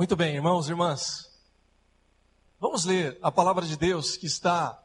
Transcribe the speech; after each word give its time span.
Muito 0.00 0.16
bem, 0.16 0.34
irmãos 0.34 0.66
e 0.66 0.70
irmãs. 0.70 1.30
Vamos 2.58 2.86
ler 2.86 3.18
a 3.20 3.30
palavra 3.30 3.66
de 3.66 3.76
Deus 3.76 4.16
que 4.16 4.24
está 4.24 4.82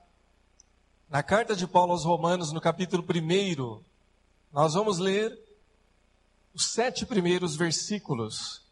na 1.10 1.24
carta 1.24 1.56
de 1.56 1.66
Paulo 1.66 1.94
aos 1.94 2.04
Romanos, 2.04 2.52
no 2.52 2.60
capítulo 2.60 3.02
1. 3.02 3.82
Nós 4.52 4.74
vamos 4.74 5.00
ler 5.00 5.32
os 6.54 6.66
sete 6.66 7.06
primeiros 7.06 7.56
versículos. 7.56 8.65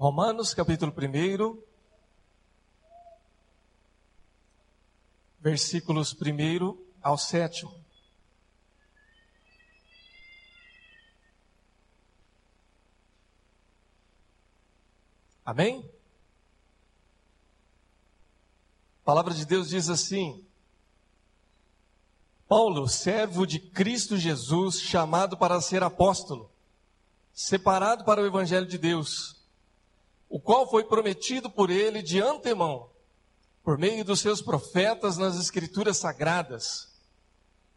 Romanos, 0.00 0.54
capítulo 0.54 0.90
1, 0.90 1.62
versículos 5.38 6.14
1 6.14 6.78
ao 7.02 7.18
7. 7.18 7.68
Amém? 15.44 15.86
A 19.02 19.04
palavra 19.04 19.34
de 19.34 19.44
Deus 19.44 19.68
diz 19.68 19.90
assim: 19.90 20.42
Paulo, 22.48 22.88
servo 22.88 23.46
de 23.46 23.60
Cristo 23.60 24.16
Jesus, 24.16 24.80
chamado 24.80 25.36
para 25.36 25.60
ser 25.60 25.82
apóstolo, 25.82 26.50
separado 27.34 28.02
para 28.02 28.22
o 28.22 28.26
evangelho 28.26 28.66
de 28.66 28.78
Deus 28.78 29.39
o 30.30 30.38
qual 30.38 30.70
foi 30.70 30.84
prometido 30.84 31.50
por 31.50 31.70
ele 31.70 32.00
de 32.00 32.22
antemão, 32.22 32.88
por 33.64 33.76
meio 33.76 34.04
dos 34.04 34.20
seus 34.20 34.40
profetas 34.40 35.18
nas 35.18 35.36
Escrituras 35.36 35.96
Sagradas, 35.96 36.88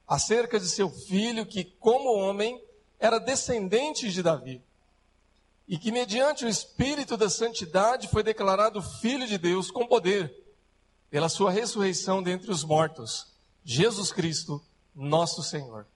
acerca 0.08 0.60
de 0.60 0.70
seu 0.70 0.88
filho, 0.88 1.48
que, 1.48 1.66
como 1.66 2.16
homem, 2.16 2.64
era 3.00 3.18
descendente 3.18 4.12
de 4.12 4.22
Davi, 4.22 4.64
e 5.68 5.80
que, 5.80 5.92
mediante 5.92 6.46
o 6.46 6.50
Espírito 6.50 7.18
da 7.18 7.28
Santidade, 7.28 8.08
foi 8.08 8.22
declarado 8.22 8.84
Filho 8.84 9.26
de 9.26 9.40
Deus 9.40 9.72
com 9.72 9.88
poder, 9.88 10.32
pela 11.10 11.30
sua 11.30 11.50
ressurreição 11.50 12.22
dentre 12.22 12.52
os 12.52 12.64
mortos, 12.64 13.34
Jesus 13.64 14.12
Cristo, 14.12 14.64
nosso 14.94 15.42
Senhor. 15.42 15.88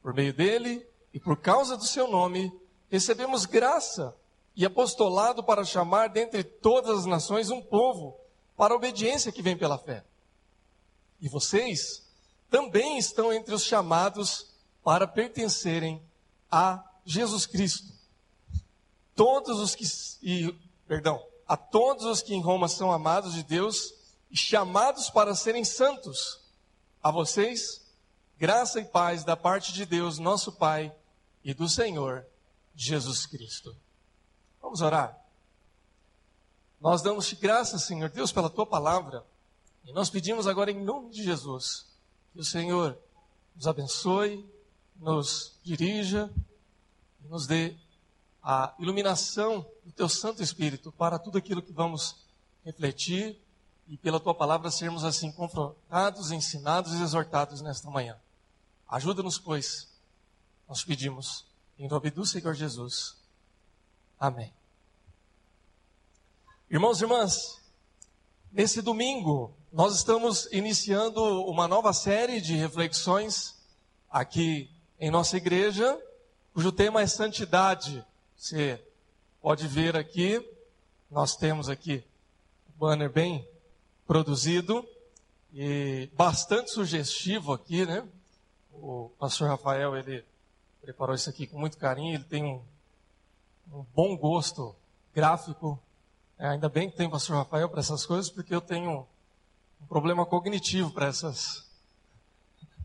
Por 0.00 0.14
meio 0.14 0.32
dele 0.32 0.86
e 1.12 1.20
por 1.20 1.36
causa 1.36 1.76
do 1.76 1.84
seu 1.84 2.08
nome, 2.08 2.50
recebemos 2.88 3.44
graça 3.44 4.16
e 4.58 4.66
apostolado 4.66 5.40
para 5.44 5.64
chamar 5.64 6.08
dentre 6.08 6.42
todas 6.42 6.98
as 6.98 7.06
nações 7.06 7.48
um 7.48 7.62
povo 7.62 8.18
para 8.56 8.74
a 8.74 8.76
obediência 8.76 9.30
que 9.30 9.40
vem 9.40 9.56
pela 9.56 9.78
fé. 9.78 10.04
E 11.20 11.28
vocês 11.28 12.04
também 12.50 12.98
estão 12.98 13.32
entre 13.32 13.54
os 13.54 13.62
chamados 13.62 14.50
para 14.82 15.06
pertencerem 15.06 16.02
a 16.50 16.84
Jesus 17.06 17.46
Cristo. 17.46 17.86
Todos 19.14 19.60
os 19.60 19.76
que 19.76 19.84
e, 20.24 20.52
perdão, 20.88 21.24
a 21.46 21.56
todos 21.56 22.04
os 22.04 22.20
que 22.20 22.34
em 22.34 22.42
Roma 22.42 22.66
são 22.66 22.90
amados 22.90 23.34
de 23.34 23.44
Deus 23.44 23.94
e 24.28 24.36
chamados 24.36 25.08
para 25.08 25.36
serem 25.36 25.64
santos. 25.64 26.40
A 27.00 27.12
vocês, 27.12 27.86
graça 28.36 28.80
e 28.80 28.84
paz 28.84 29.22
da 29.22 29.36
parte 29.36 29.72
de 29.72 29.86
Deus, 29.86 30.18
nosso 30.18 30.50
Pai, 30.50 30.92
e 31.44 31.54
do 31.54 31.68
Senhor 31.68 32.26
Jesus 32.74 33.24
Cristo. 33.24 33.72
Vamos 34.68 34.82
orar. 34.82 35.18
Nós 36.78 37.00
damos-te 37.00 37.34
graças, 37.36 37.84
Senhor 37.84 38.10
Deus, 38.10 38.30
pela 38.30 38.50
tua 38.50 38.66
palavra. 38.66 39.24
E 39.82 39.94
nós 39.94 40.10
pedimos 40.10 40.46
agora 40.46 40.70
em 40.70 40.84
nome 40.84 41.08
de 41.08 41.24
Jesus 41.24 41.86
que 42.34 42.38
o 42.38 42.44
Senhor 42.44 42.98
nos 43.56 43.66
abençoe, 43.66 44.46
nos 44.96 45.58
dirija 45.64 46.30
e 47.24 47.28
nos 47.28 47.46
dê 47.46 47.74
a 48.42 48.74
iluminação 48.78 49.66
do 49.86 49.90
teu 49.90 50.06
Santo 50.06 50.42
Espírito 50.42 50.92
para 50.92 51.18
tudo 51.18 51.38
aquilo 51.38 51.62
que 51.62 51.72
vamos 51.72 52.16
refletir 52.62 53.40
e 53.86 53.96
pela 53.96 54.20
tua 54.20 54.34
palavra 54.34 54.70
sermos 54.70 55.02
assim 55.02 55.32
confrontados, 55.32 56.30
ensinados 56.30 56.92
e 56.92 57.02
exortados 57.02 57.62
nesta 57.62 57.88
manhã. 57.88 58.18
Ajuda-nos, 58.86 59.38
pois, 59.38 59.88
nós 60.68 60.84
pedimos, 60.84 61.46
em 61.78 61.88
nome 61.88 62.10
do 62.10 62.26
Senhor 62.26 62.52
Jesus. 62.52 63.16
Amém. 64.20 64.57
Irmãos 66.70 67.00
e 67.00 67.04
irmãs, 67.04 67.62
nesse 68.52 68.82
domingo 68.82 69.54
nós 69.72 69.94
estamos 69.94 70.46
iniciando 70.52 71.22
uma 71.46 71.66
nova 71.66 71.94
série 71.94 72.42
de 72.42 72.54
reflexões 72.56 73.56
aqui 74.10 74.70
em 75.00 75.10
nossa 75.10 75.38
igreja, 75.38 75.98
cujo 76.52 76.70
tema 76.70 77.00
é 77.00 77.06
santidade. 77.06 78.04
Você 78.36 78.78
pode 79.40 79.66
ver 79.66 79.96
aqui, 79.96 80.46
nós 81.10 81.36
temos 81.36 81.70
aqui 81.70 82.04
o 82.68 82.78
banner 82.78 83.10
bem 83.10 83.48
produzido 84.06 84.86
e 85.54 86.10
bastante 86.12 86.70
sugestivo 86.70 87.54
aqui, 87.54 87.86
né? 87.86 88.06
O 88.74 89.10
pastor 89.18 89.48
Rafael, 89.48 89.96
ele 89.96 90.22
preparou 90.82 91.14
isso 91.14 91.30
aqui 91.30 91.46
com 91.46 91.58
muito 91.58 91.78
carinho, 91.78 92.16
ele 92.16 92.24
tem 92.24 92.44
um, 92.44 92.62
um 93.72 93.86
bom 93.94 94.14
gosto 94.18 94.76
gráfico 95.14 95.82
é, 96.38 96.48
ainda 96.48 96.68
bem 96.68 96.88
que 96.88 96.96
tem 96.96 97.08
o 97.08 97.10
pastor 97.10 97.36
Rafael 97.36 97.68
para 97.68 97.80
essas 97.80 98.06
coisas, 98.06 98.30
porque 98.30 98.54
eu 98.54 98.60
tenho 98.60 99.06
um 99.82 99.86
problema 99.86 100.24
cognitivo 100.24 100.90
para 100.92 101.06
essas 101.06 101.66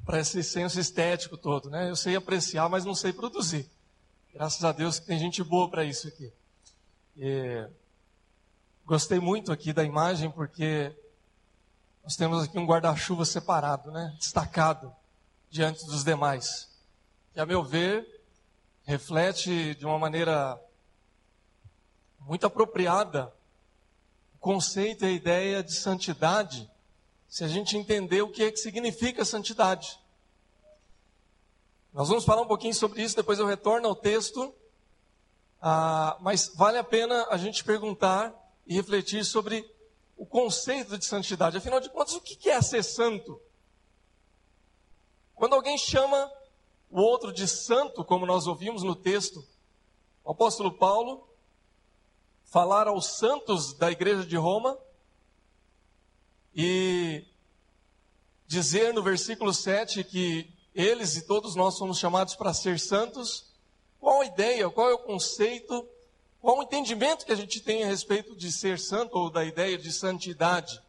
para 0.05 0.19
esse 0.19 0.43
senso 0.43 0.79
estético 0.79 1.37
todo, 1.37 1.69
né? 1.69 1.89
Eu 1.89 1.95
sei 1.95 2.15
apreciar, 2.15 2.67
mas 2.67 2.83
não 2.83 2.93
sei 2.93 3.13
produzir. 3.13 3.69
Graças 4.33 4.63
a 4.65 4.71
Deus 4.71 4.99
que 4.99 5.05
tem 5.05 5.17
gente 5.17 5.41
boa 5.41 5.69
para 5.69 5.85
isso 5.85 6.07
aqui. 6.07 6.33
E 7.15 7.65
gostei 8.85 9.19
muito 9.19 9.51
aqui 9.51 9.71
da 9.71 9.83
imagem 9.83 10.29
porque 10.29 10.93
nós 12.03 12.17
temos 12.17 12.43
aqui 12.43 12.57
um 12.57 12.65
guarda-chuva 12.65 13.23
separado, 13.23 13.91
né? 13.91 14.13
Destacado 14.17 14.93
diante 15.49 15.85
dos 15.85 16.03
demais. 16.03 16.69
Que 17.33 17.39
a 17.39 17.45
meu 17.45 17.63
ver 17.63 18.05
reflete 18.83 19.73
de 19.75 19.85
uma 19.85 19.97
maneira 19.97 20.59
muito 22.19 22.45
apropriada 22.45 23.31
conceito 24.43 25.05
e 25.05 25.07
a 25.07 25.11
ideia 25.11 25.63
de 25.63 25.73
santidade, 25.73 26.69
se 27.29 27.45
a 27.45 27.47
gente 27.47 27.77
entender 27.77 28.21
o 28.21 28.29
que 28.29 28.43
é 28.43 28.51
que 28.51 28.57
significa 28.57 29.23
santidade. 29.23 29.97
Nós 31.93 32.09
vamos 32.09 32.25
falar 32.25 32.41
um 32.41 32.47
pouquinho 32.47 32.73
sobre 32.73 33.01
isso, 33.01 33.15
depois 33.15 33.39
eu 33.39 33.45
retorno 33.47 33.87
ao 33.87 33.95
texto. 33.95 34.53
Ah, 35.61 36.17
mas 36.19 36.51
vale 36.55 36.77
a 36.77 36.83
pena 36.83 37.25
a 37.29 37.37
gente 37.37 37.63
perguntar 37.63 38.35
e 38.67 38.75
refletir 38.75 39.23
sobre 39.23 39.65
o 40.17 40.25
conceito 40.25 40.97
de 40.97 41.05
santidade. 41.05 41.55
Afinal 41.55 41.79
de 41.79 41.89
contas, 41.89 42.13
o 42.13 42.19
que 42.19 42.49
é 42.49 42.61
ser 42.61 42.83
santo? 42.83 43.41
Quando 45.35 45.53
alguém 45.53 45.77
chama 45.77 46.29
o 46.91 46.99
outro 46.99 47.31
de 47.31 47.47
santo, 47.47 48.03
como 48.03 48.25
nós 48.25 48.45
ouvimos 48.45 48.83
no 48.83 48.93
texto, 48.93 49.41
o 50.21 50.31
apóstolo 50.31 50.73
Paulo 50.73 51.32
falar 52.53 52.87
aos 52.87 53.17
santos 53.17 53.73
da 53.73 53.91
igreja 53.91 54.23
de 54.23 54.37
Roma 54.37 54.77
e 56.55 57.25
dizer 58.45 58.93
no 58.93 59.01
versículo 59.01 59.51
7 59.51 60.03
que 60.03 60.53
eles 60.75 61.17
e 61.17 61.25
todos 61.25 61.55
nós 61.55 61.75
somos 61.75 61.97
chamados 61.97 62.35
para 62.35 62.53
ser 62.53 62.79
santos. 62.79 63.51
Qual 63.99 64.21
a 64.21 64.25
ideia, 64.27 64.69
qual 64.69 64.87
é 64.87 64.93
o 64.93 64.99
conceito, 64.99 65.89
qual 66.39 66.59
o 66.59 66.61
entendimento 66.61 67.25
que 67.25 67.31
a 67.31 67.35
gente 67.35 67.59
tem 67.59 67.83
a 67.83 67.87
respeito 67.87 68.35
de 68.35 68.51
ser 68.51 68.77
santo 68.77 69.17
ou 69.17 69.31
da 69.31 69.43
ideia 69.43 69.75
de 69.75 69.91
santidade? 69.91 70.79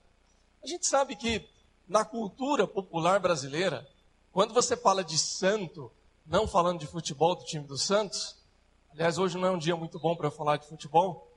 A 0.63 0.67
gente 0.67 0.87
sabe 0.87 1.17
que 1.17 1.49
na 1.89 2.05
cultura 2.05 2.67
popular 2.67 3.19
brasileira, 3.21 3.89
quando 4.33 4.53
você 4.53 4.77
fala 4.77 5.03
de 5.03 5.17
santo, 5.17 5.91
não 6.27 6.47
falando 6.47 6.81
de 6.81 6.87
futebol 6.87 7.35
do 7.35 7.45
time 7.47 7.67
dos 7.67 7.85
Santos, 7.85 8.37
aliás, 8.93 9.17
hoje 9.17 9.39
não 9.39 9.49
é 9.49 9.51
um 9.51 9.59
dia 9.59 9.75
muito 9.75 9.99
bom 9.99 10.15
para 10.15 10.31
falar 10.31 10.59
de 10.59 10.69
futebol, 10.69 11.31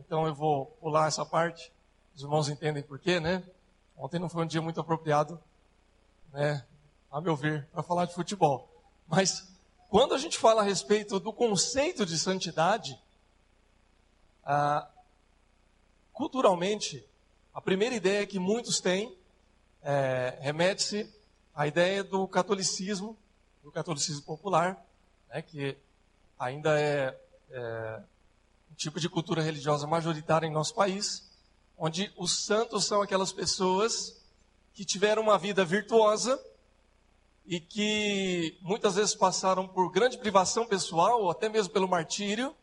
então 0.00 0.26
eu 0.26 0.34
vou 0.34 0.66
pular 0.80 1.06
essa 1.06 1.24
parte. 1.24 1.72
Os 2.14 2.22
irmãos 2.22 2.48
entendem 2.48 2.82
por 2.82 2.98
quê, 2.98 3.20
né? 3.20 3.42
Ontem 3.96 4.18
não 4.18 4.28
foi 4.28 4.44
um 4.44 4.46
dia 4.46 4.62
muito 4.62 4.80
apropriado, 4.80 5.40
né? 6.32 6.64
A 7.10 7.20
meu 7.20 7.36
ver, 7.36 7.66
para 7.72 7.82
falar 7.82 8.06
de 8.06 8.14
futebol. 8.14 8.68
Mas 9.06 9.48
quando 9.88 10.14
a 10.14 10.18
gente 10.18 10.38
fala 10.38 10.62
a 10.62 10.64
respeito 10.64 11.20
do 11.20 11.32
conceito 11.32 12.06
de 12.06 12.18
santidade, 12.18 12.98
ah, 14.44 14.88
culturalmente, 16.12 17.04
a 17.52 17.60
primeira 17.60 17.94
ideia 17.94 18.26
que 18.26 18.38
muitos 18.38 18.80
têm 18.80 19.16
é, 19.82 20.38
remete-se 20.40 21.12
à 21.54 21.66
ideia 21.66 22.04
do 22.04 22.26
catolicismo, 22.28 23.16
do 23.62 23.72
catolicismo 23.72 24.22
popular, 24.22 24.82
né, 25.28 25.42
que 25.42 25.76
ainda 26.38 26.78
é, 26.80 27.18
é 27.50 28.02
tipo 28.80 28.98
de 28.98 29.10
cultura 29.10 29.42
religiosa 29.42 29.86
majoritária 29.86 30.46
em 30.46 30.50
nosso 30.50 30.74
país, 30.74 31.30
onde 31.76 32.10
os 32.16 32.44
santos 32.46 32.86
são 32.86 33.02
aquelas 33.02 33.30
pessoas 33.30 34.16
que 34.72 34.86
tiveram 34.86 35.20
uma 35.20 35.36
vida 35.36 35.62
virtuosa 35.66 36.42
e 37.44 37.60
que 37.60 38.56
muitas 38.62 38.94
vezes 38.94 39.14
passaram 39.14 39.68
por 39.68 39.92
grande 39.92 40.16
privação 40.16 40.64
pessoal, 40.64 41.20
ou 41.20 41.30
até 41.30 41.46
mesmo 41.46 41.74
pelo 41.74 41.86
martírio, 41.86 42.56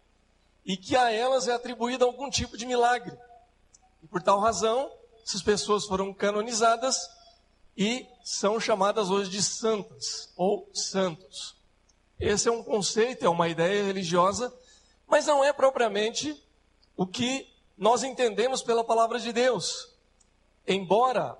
e 0.65 0.75
que 0.75 0.95
a 0.95 1.11
elas 1.11 1.47
é 1.47 1.53
atribuído 1.53 2.03
algum 2.03 2.31
tipo 2.31 2.57
de 2.57 2.65
milagre. 2.65 3.15
E 4.01 4.07
por 4.07 4.19
tal 4.19 4.39
razão, 4.39 4.91
essas 5.23 5.43
pessoas 5.43 5.85
foram 5.85 6.11
canonizadas 6.11 6.97
e 7.77 8.07
são 8.23 8.59
chamadas 8.59 9.11
hoje 9.11 9.29
de 9.29 9.43
santas 9.43 10.33
ou 10.35 10.67
santos. 10.73 11.55
Esse 12.19 12.49
é 12.49 12.51
um 12.51 12.63
conceito, 12.63 13.23
é 13.23 13.29
uma 13.29 13.47
ideia 13.47 13.83
religiosa, 13.83 14.51
mas 15.07 15.25
não 15.25 15.43
é 15.43 15.53
propriamente 15.53 16.43
o 16.95 17.07
que 17.07 17.47
nós 17.77 18.03
entendemos 18.03 18.61
pela 18.61 18.83
palavra 18.83 19.19
de 19.19 19.31
Deus. 19.31 19.93
Embora 20.67 21.37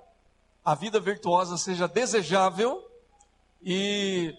a 0.64 0.74
vida 0.74 0.98
virtuosa 0.98 1.56
seja 1.56 1.86
desejável 1.86 2.88
e 3.62 4.34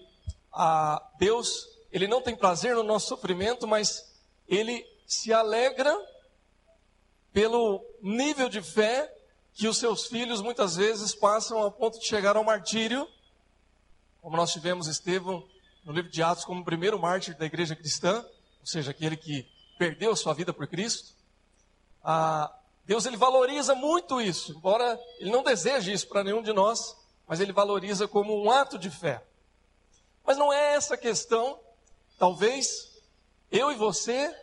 Deus, 1.18 1.68
ele 1.92 2.08
não 2.08 2.22
tem 2.22 2.34
prazer 2.34 2.74
no 2.74 2.82
nosso 2.82 3.08
sofrimento, 3.08 3.66
mas 3.66 4.12
ele 4.48 4.84
se 5.06 5.32
alegra 5.32 5.96
pelo 7.32 7.84
nível 8.02 8.48
de 8.48 8.60
fé 8.62 9.12
que 9.52 9.68
os 9.68 9.78
seus 9.78 10.06
filhos 10.06 10.40
muitas 10.40 10.76
vezes 10.76 11.14
passam 11.14 11.58
ao 11.58 11.70
ponto 11.70 11.98
de 11.98 12.06
chegar 12.06 12.36
ao 12.36 12.44
martírio, 12.44 13.06
como 14.20 14.36
nós 14.36 14.52
tivemos 14.52 14.86
Estevão 14.86 15.46
no 15.84 15.92
livro 15.92 16.10
de 16.10 16.22
Atos 16.22 16.44
como 16.44 16.60
o 16.60 16.64
primeiro 16.64 16.98
mártir 16.98 17.36
da 17.36 17.46
igreja 17.46 17.74
cristã, 17.74 18.24
ou 18.60 18.66
seja, 18.66 18.90
aquele 18.90 19.16
que 19.16 19.48
perdeu 19.78 20.14
sua 20.14 20.34
vida 20.34 20.52
por 20.52 20.66
Cristo. 20.66 21.14
Deus 22.84 23.06
ele 23.06 23.16
valoriza 23.16 23.74
muito 23.74 24.20
isso, 24.20 24.52
embora 24.52 24.98
ele 25.18 25.30
não 25.30 25.42
deseje 25.42 25.92
isso 25.92 26.08
para 26.08 26.24
nenhum 26.24 26.42
de 26.42 26.52
nós, 26.52 26.96
mas 27.26 27.40
ele 27.40 27.52
valoriza 27.52 28.08
como 28.08 28.36
um 28.42 28.50
ato 28.50 28.78
de 28.78 28.90
fé. 28.90 29.22
Mas 30.24 30.36
não 30.36 30.52
é 30.52 30.74
essa 30.74 30.94
a 30.94 30.98
questão. 30.98 31.58
Talvez 32.18 33.00
eu 33.50 33.70
e 33.70 33.74
você 33.74 34.34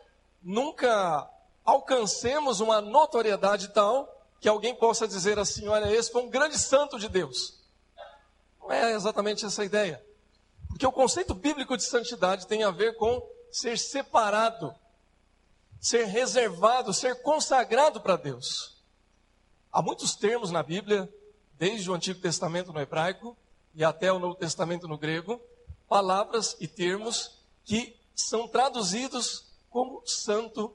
nunca 0.41 1.29
alcancemos 1.63 2.59
uma 2.59 2.81
notoriedade 2.81 3.69
tal 3.69 4.13
que 4.39 4.47
alguém 4.47 4.73
possa 4.73 5.07
dizer 5.07 5.37
assim: 5.37 5.67
olha, 5.67 5.91
esse 5.91 6.11
foi 6.11 6.23
um 6.23 6.29
grande 6.29 6.57
santo 6.57 6.97
de 6.97 7.09
Deus. 7.09 7.59
Não 8.59 8.71
é 8.71 8.93
exatamente 8.93 9.45
essa 9.45 9.61
a 9.61 9.65
ideia. 9.65 10.03
Porque 10.69 10.85
o 10.85 10.91
conceito 10.91 11.33
bíblico 11.33 11.75
de 11.75 11.83
santidade 11.83 12.47
tem 12.47 12.63
a 12.63 12.71
ver 12.71 12.95
com 12.95 13.21
ser 13.51 13.77
separado, 13.77 14.73
ser 15.79 16.05
reservado, 16.05 16.93
ser 16.93 17.21
consagrado 17.21 18.01
para 18.01 18.15
Deus. 18.15 18.77
Há 19.71 19.81
muitos 19.81 20.15
termos 20.15 20.51
na 20.51 20.63
Bíblia, 20.63 21.11
desde 21.57 21.89
o 21.89 21.93
Antigo 21.93 22.19
Testamento 22.19 22.71
no 22.71 22.79
hebraico 22.79 23.35
e 23.73 23.83
até 23.83 24.11
o 24.11 24.19
Novo 24.19 24.35
Testamento 24.35 24.87
no 24.87 24.97
grego, 24.97 25.41
palavras 25.87 26.55
e 26.59 26.67
termos 26.67 27.37
que 27.63 27.95
são 28.15 28.47
traduzidos 28.47 29.45
como 29.69 30.01
santo, 30.05 30.73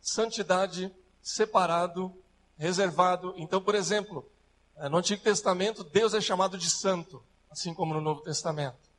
santidade, 0.00 0.92
separado, 1.22 2.12
reservado. 2.58 3.34
Então, 3.36 3.60
por 3.60 3.74
exemplo, 3.74 4.28
eh, 4.76 4.88
no 4.88 4.98
Antigo 4.98 5.22
Testamento, 5.22 5.84
Deus 5.84 6.14
é 6.14 6.20
chamado 6.20 6.58
de 6.58 6.68
santo, 6.68 7.22
assim 7.50 7.72
como 7.72 7.94
no 7.94 8.00
Novo 8.00 8.20
Testamento. 8.22 8.91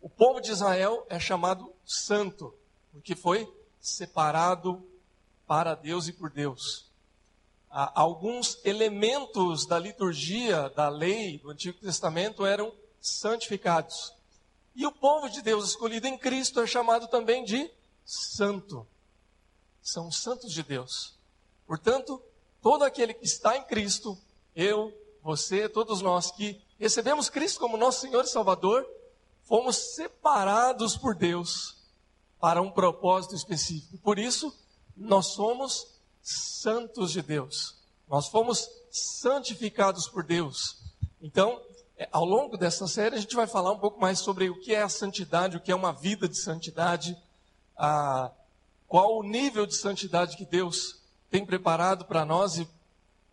O 0.00 0.08
povo 0.08 0.40
de 0.40 0.50
Israel 0.50 1.04
é 1.08 1.18
chamado 1.18 1.72
santo, 1.84 2.54
porque 2.92 3.16
foi 3.16 3.52
separado 3.80 4.84
para 5.46 5.74
Deus 5.74 6.08
e 6.08 6.12
por 6.12 6.30
Deus. 6.30 6.86
Há 7.70 8.00
alguns 8.00 8.58
elementos 8.64 9.66
da 9.66 9.78
liturgia, 9.78 10.70
da 10.70 10.88
lei 10.88 11.38
do 11.38 11.50
Antigo 11.50 11.78
Testamento 11.78 12.46
eram 12.46 12.72
santificados. 13.00 14.14
E 14.74 14.86
o 14.86 14.92
povo 14.92 15.28
de 15.28 15.42
Deus 15.42 15.70
escolhido 15.70 16.06
em 16.06 16.16
Cristo 16.16 16.60
é 16.60 16.66
chamado 16.66 17.08
também 17.08 17.44
de 17.44 17.70
santo. 18.04 18.86
São 19.82 20.10
santos 20.10 20.52
de 20.52 20.62
Deus. 20.62 21.14
Portanto, 21.66 22.22
todo 22.62 22.84
aquele 22.84 23.12
que 23.12 23.24
está 23.24 23.56
em 23.56 23.64
Cristo, 23.64 24.16
eu, 24.54 24.92
você, 25.22 25.68
todos 25.68 26.00
nós 26.00 26.30
que 26.30 26.60
recebemos 26.78 27.28
Cristo 27.28 27.58
como 27.58 27.76
nosso 27.76 28.00
Senhor 28.00 28.24
e 28.24 28.28
Salvador, 28.28 28.86
fomos 29.48 29.94
separados 29.94 30.96
por 30.96 31.14
Deus 31.14 31.78
para 32.38 32.60
um 32.60 32.70
propósito 32.70 33.34
específico. 33.34 33.96
Por 33.98 34.18
isso, 34.18 34.54
nós 34.94 35.28
somos 35.28 35.86
santos 36.22 37.10
de 37.10 37.22
Deus. 37.22 37.74
Nós 38.06 38.28
fomos 38.28 38.68
santificados 38.90 40.06
por 40.06 40.22
Deus. 40.22 40.76
Então, 41.20 41.60
é, 41.96 42.06
ao 42.12 42.24
longo 42.24 42.58
dessa 42.58 42.86
série, 42.86 43.16
a 43.16 43.20
gente 43.20 43.34
vai 43.34 43.46
falar 43.46 43.72
um 43.72 43.78
pouco 43.78 43.98
mais 43.98 44.18
sobre 44.18 44.50
o 44.50 44.60
que 44.60 44.74
é 44.74 44.82
a 44.82 44.88
santidade, 44.88 45.56
o 45.56 45.60
que 45.60 45.72
é 45.72 45.74
uma 45.74 45.92
vida 45.92 46.28
de 46.28 46.38
santidade, 46.38 47.16
a, 47.76 48.30
qual 48.86 49.18
o 49.18 49.22
nível 49.22 49.66
de 49.66 49.74
santidade 49.74 50.36
que 50.36 50.44
Deus 50.44 51.00
tem 51.30 51.44
preparado 51.44 52.04
para 52.04 52.24
nós 52.24 52.58
e, 52.58 52.68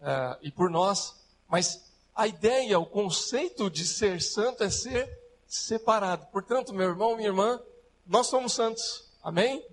é, 0.02 0.38
e 0.44 0.52
por 0.52 0.70
nós. 0.70 1.14
Mas 1.48 1.84
a 2.16 2.26
ideia, 2.26 2.80
o 2.80 2.86
conceito 2.86 3.70
de 3.70 3.86
ser 3.86 4.22
santo 4.22 4.64
é 4.64 4.70
ser 4.70 5.25
separado. 5.56 6.26
Portanto, 6.28 6.74
meu 6.74 6.90
irmão, 6.90 7.16
minha 7.16 7.30
irmã, 7.30 7.62
nós 8.06 8.28
somos 8.28 8.54
santos. 8.54 9.06
Amém? 9.24 9.66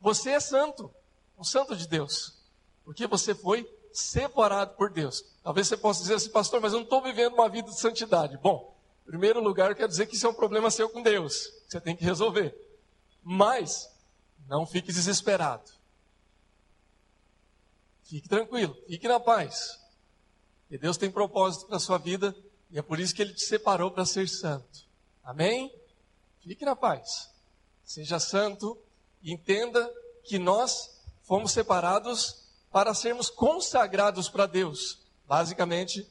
Você 0.00 0.30
é 0.30 0.40
santo, 0.40 0.92
um 1.38 1.44
santo 1.44 1.76
de 1.76 1.86
Deus. 1.88 2.36
Porque 2.84 3.06
você 3.06 3.34
foi 3.34 3.68
separado 3.92 4.74
por 4.74 4.90
Deus. 4.90 5.24
Talvez 5.42 5.66
você 5.66 5.76
possa 5.76 6.02
dizer 6.02 6.14
assim, 6.14 6.30
pastor, 6.30 6.60
mas 6.60 6.72
eu 6.72 6.78
não 6.78 6.84
estou 6.84 7.02
vivendo 7.02 7.34
uma 7.34 7.48
vida 7.48 7.70
de 7.70 7.80
santidade. 7.80 8.36
Bom, 8.38 8.76
em 9.04 9.10
primeiro 9.10 9.40
lugar, 9.40 9.70
eu 9.70 9.76
quero 9.76 9.88
dizer 9.88 10.06
que 10.06 10.14
isso 10.14 10.26
é 10.26 10.30
um 10.30 10.34
problema 10.34 10.70
seu 10.70 10.88
com 10.88 11.02
Deus. 11.02 11.52
Você 11.66 11.80
tem 11.80 11.96
que 11.96 12.04
resolver. 12.04 12.54
Mas, 13.22 13.90
não 14.46 14.66
fique 14.66 14.92
desesperado. 14.92 15.70
Fique 18.04 18.28
tranquilo, 18.28 18.76
fique 18.86 19.08
na 19.08 19.18
paz. 19.18 19.80
E 20.70 20.78
Deus 20.78 20.96
tem 20.96 21.10
propósito 21.10 21.66
para 21.66 21.76
a 21.76 21.80
sua 21.80 21.98
vida 21.98 22.34
e 22.70 22.78
é 22.78 22.82
por 22.82 23.00
isso 23.00 23.14
que 23.14 23.22
Ele 23.22 23.34
te 23.34 23.44
separou 23.44 23.90
para 23.90 24.04
ser 24.04 24.28
santo. 24.28 24.85
Amém? 25.26 25.74
Fique 26.38 26.64
na 26.64 26.76
paz. 26.76 27.28
Seja 27.84 28.20
santo 28.20 28.78
e 29.20 29.32
entenda 29.32 29.92
que 30.22 30.38
nós 30.38 31.00
fomos 31.24 31.50
separados 31.50 32.44
para 32.70 32.94
sermos 32.94 33.28
consagrados 33.28 34.28
para 34.28 34.46
Deus. 34.46 35.00
Basicamente, 35.26 36.08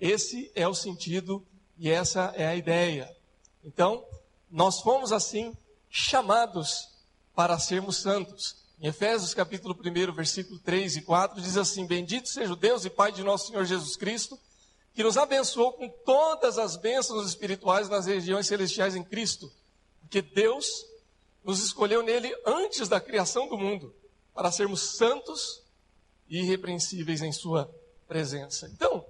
esse 0.00 0.50
é 0.54 0.66
o 0.66 0.74
sentido 0.74 1.46
e 1.76 1.90
essa 1.90 2.32
é 2.36 2.46
a 2.46 2.56
ideia. 2.56 3.14
Então, 3.62 4.02
nós 4.50 4.80
fomos 4.80 5.12
assim 5.12 5.54
chamados 5.90 6.88
para 7.34 7.58
sermos 7.58 7.98
santos. 7.98 8.56
Em 8.80 8.86
Efésios 8.86 9.34
capítulo 9.34 9.78
1, 9.78 10.12
versículo 10.14 10.58
3 10.60 10.96
e 10.96 11.02
4, 11.02 11.42
diz 11.42 11.58
assim: 11.58 11.86
Bendito 11.86 12.30
seja 12.30 12.54
o 12.54 12.56
Deus 12.56 12.86
e 12.86 12.90
Pai 12.90 13.12
de 13.12 13.22
nosso 13.22 13.48
Senhor 13.48 13.66
Jesus 13.66 13.94
Cristo, 13.94 14.38
que 14.98 15.04
nos 15.04 15.16
abençoou 15.16 15.74
com 15.74 15.88
todas 15.88 16.58
as 16.58 16.74
bênçãos 16.74 17.24
espirituais 17.24 17.88
nas 17.88 18.06
regiões 18.06 18.48
celestiais 18.48 18.96
em 18.96 19.04
Cristo, 19.04 19.48
porque 20.00 20.20
Deus 20.20 20.84
nos 21.44 21.62
escolheu 21.62 22.02
nele 22.02 22.36
antes 22.44 22.88
da 22.88 23.00
criação 23.00 23.46
do 23.46 23.56
mundo, 23.56 23.94
para 24.34 24.50
sermos 24.50 24.96
santos 24.96 25.62
e 26.28 26.40
irrepreensíveis 26.40 27.22
em 27.22 27.30
Sua 27.30 27.72
presença. 28.08 28.68
Então, 28.74 29.06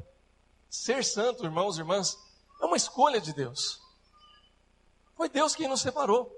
ser 0.68 1.02
santo, 1.02 1.46
irmãos 1.46 1.78
e 1.78 1.80
irmãs, 1.80 2.18
é 2.60 2.66
uma 2.66 2.76
escolha 2.76 3.18
de 3.18 3.32
Deus. 3.32 3.80
Foi 5.16 5.30
Deus 5.30 5.54
quem 5.54 5.68
nos 5.68 5.80
separou. 5.80 6.30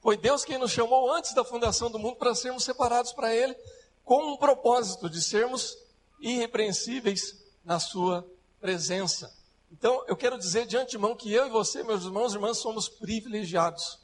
Foi 0.00 0.16
Deus 0.16 0.44
quem 0.44 0.58
nos 0.58 0.70
chamou 0.70 1.12
antes 1.12 1.34
da 1.34 1.42
fundação 1.42 1.90
do 1.90 1.98
mundo 1.98 2.14
para 2.14 2.36
sermos 2.36 2.62
separados 2.62 3.12
para 3.12 3.34
Ele, 3.34 3.56
com 4.04 4.34
um 4.34 4.36
propósito 4.36 5.10
de 5.10 5.20
sermos 5.20 5.76
irrepreensíveis 6.20 7.47
na 7.68 7.78
sua 7.78 8.26
presença. 8.58 9.36
Então, 9.70 10.02
eu 10.08 10.16
quero 10.16 10.38
dizer 10.38 10.66
de 10.66 10.74
antemão 10.74 11.14
que 11.14 11.30
eu 11.30 11.46
e 11.46 11.50
você, 11.50 11.82
meus 11.82 12.02
irmãos 12.02 12.32
e 12.32 12.36
irmãs, 12.36 12.56
somos 12.56 12.88
privilegiados. 12.88 13.98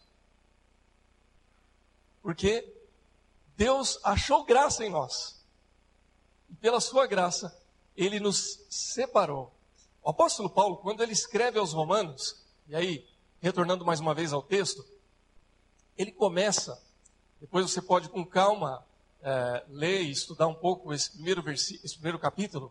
Porque 2.21 2.71
Deus 3.57 3.99
achou 4.05 4.45
graça 4.45 4.85
em 4.85 4.91
nós. 4.91 5.43
E 6.51 6.55
pela 6.57 6.79
sua 6.79 7.07
graça, 7.07 7.59
ele 7.97 8.21
nos 8.21 8.61
separou. 8.69 9.51
O 10.03 10.11
apóstolo 10.11 10.51
Paulo, 10.51 10.77
quando 10.77 11.03
ele 11.03 11.15
escreve 11.15 11.59
aos 11.59 11.73
Romanos, 11.73 12.45
e 12.69 12.77
aí, 12.77 13.09
retornando 13.41 13.83
mais 13.83 13.99
uma 13.99 14.15
vez 14.15 14.35
ao 14.35 14.43
texto, 14.43 14.85
ele 15.97 16.13
começa, 16.13 16.79
depois 17.41 17.71
você 17.71 17.81
pode 17.81 18.11
com 18.11 18.27
calma 18.27 18.85
é, 19.23 19.65
ler 19.69 20.03
e 20.03 20.11
estudar 20.11 20.49
um 20.49 20.55
pouco 20.55 20.93
esse 20.93 21.13
primeiro, 21.13 21.51
esse 21.51 21.95
primeiro 21.95 22.19
capítulo, 22.19 22.71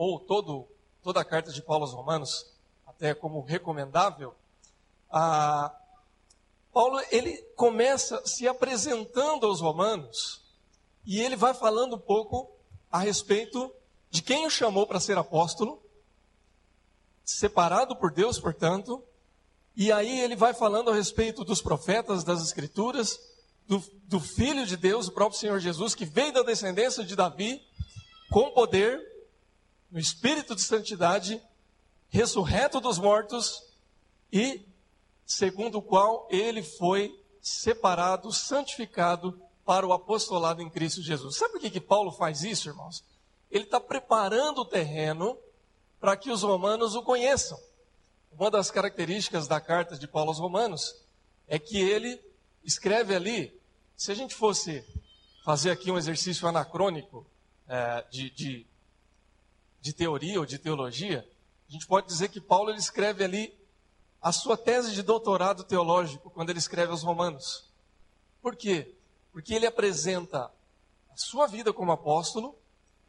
ou 0.00 0.18
todo, 0.18 0.66
toda 1.02 1.20
a 1.20 1.24
carta 1.26 1.52
de 1.52 1.60
Paulo 1.60 1.84
aos 1.84 1.92
Romanos, 1.92 2.46
até 2.86 3.12
como 3.12 3.42
recomendável, 3.42 4.34
a, 5.10 5.70
Paulo 6.72 6.98
ele 7.12 7.36
começa 7.54 8.26
se 8.26 8.48
apresentando 8.48 9.44
aos 9.44 9.60
romanos 9.60 10.40
e 11.04 11.20
ele 11.20 11.36
vai 11.36 11.52
falando 11.52 11.96
um 11.96 11.98
pouco 11.98 12.50
a 12.90 12.98
respeito 12.98 13.70
de 14.10 14.22
quem 14.22 14.46
o 14.46 14.50
chamou 14.50 14.86
para 14.86 14.98
ser 15.00 15.18
apóstolo, 15.18 15.82
separado 17.22 17.94
por 17.94 18.10
Deus, 18.10 18.38
portanto, 18.38 19.04
e 19.76 19.92
aí 19.92 20.18
ele 20.20 20.34
vai 20.34 20.54
falando 20.54 20.90
a 20.90 20.94
respeito 20.94 21.44
dos 21.44 21.60
profetas, 21.60 22.24
das 22.24 22.40
escrituras, 22.40 23.20
do, 23.68 23.84
do 24.04 24.18
Filho 24.18 24.64
de 24.64 24.78
Deus, 24.78 25.08
o 25.08 25.12
próprio 25.12 25.38
Senhor 25.38 25.60
Jesus, 25.60 25.94
que 25.94 26.06
veio 26.06 26.32
da 26.32 26.42
descendência 26.42 27.04
de 27.04 27.14
Davi, 27.14 27.62
com 28.30 28.50
poder, 28.52 29.09
no 29.90 29.98
espírito 29.98 30.54
de 30.54 30.62
santidade, 30.62 31.42
ressurreto 32.08 32.80
dos 32.80 32.98
mortos 32.98 33.62
e 34.32 34.64
segundo 35.26 35.78
o 35.78 35.82
qual 35.82 36.26
ele 36.30 36.62
foi 36.62 37.18
separado, 37.40 38.32
santificado 38.32 39.40
para 39.64 39.86
o 39.86 39.92
apostolado 39.92 40.60
em 40.60 40.68
Cristo 40.68 41.02
Jesus. 41.02 41.36
Sabe 41.36 41.52
por 41.52 41.60
que, 41.60 41.70
que 41.70 41.80
Paulo 41.80 42.10
faz 42.10 42.42
isso, 42.42 42.68
irmãos? 42.68 43.04
Ele 43.50 43.64
está 43.64 43.80
preparando 43.80 44.62
o 44.62 44.64
terreno 44.64 45.38
para 46.00 46.16
que 46.16 46.30
os 46.30 46.42
romanos 46.42 46.94
o 46.94 47.02
conheçam. 47.02 47.58
Uma 48.32 48.50
das 48.50 48.70
características 48.70 49.46
da 49.46 49.60
carta 49.60 49.96
de 49.98 50.06
Paulo 50.06 50.30
aos 50.30 50.38
Romanos 50.38 50.96
é 51.46 51.58
que 51.58 51.78
ele 51.78 52.20
escreve 52.64 53.14
ali, 53.14 53.60
se 53.96 54.12
a 54.12 54.14
gente 54.14 54.34
fosse 54.34 54.84
fazer 55.44 55.70
aqui 55.70 55.90
um 55.90 55.98
exercício 55.98 56.46
anacrônico 56.46 57.26
é, 57.68 58.04
de, 58.10 58.30
de, 58.30 58.66
de 59.80 59.92
teoria 59.92 60.38
ou 60.38 60.46
de 60.46 60.58
teologia, 60.58 61.26
a 61.68 61.72
gente 61.72 61.86
pode 61.86 62.06
dizer 62.06 62.28
que 62.28 62.40
Paulo 62.40 62.70
ele 62.70 62.78
escreve 62.78 63.24
ali 63.24 63.54
a 64.20 64.32
sua 64.32 64.56
tese 64.56 64.92
de 64.92 65.02
doutorado 65.02 65.64
teológico 65.64 66.30
quando 66.30 66.50
ele 66.50 66.58
escreve 66.58 66.90
aos 66.90 67.02
Romanos. 67.02 67.70
Por 68.42 68.56
quê? 68.56 68.94
Porque 69.32 69.54
ele 69.54 69.66
apresenta 69.66 70.50
a 71.10 71.16
sua 71.16 71.46
vida 71.46 71.72
como 71.72 71.92
apóstolo 71.92 72.54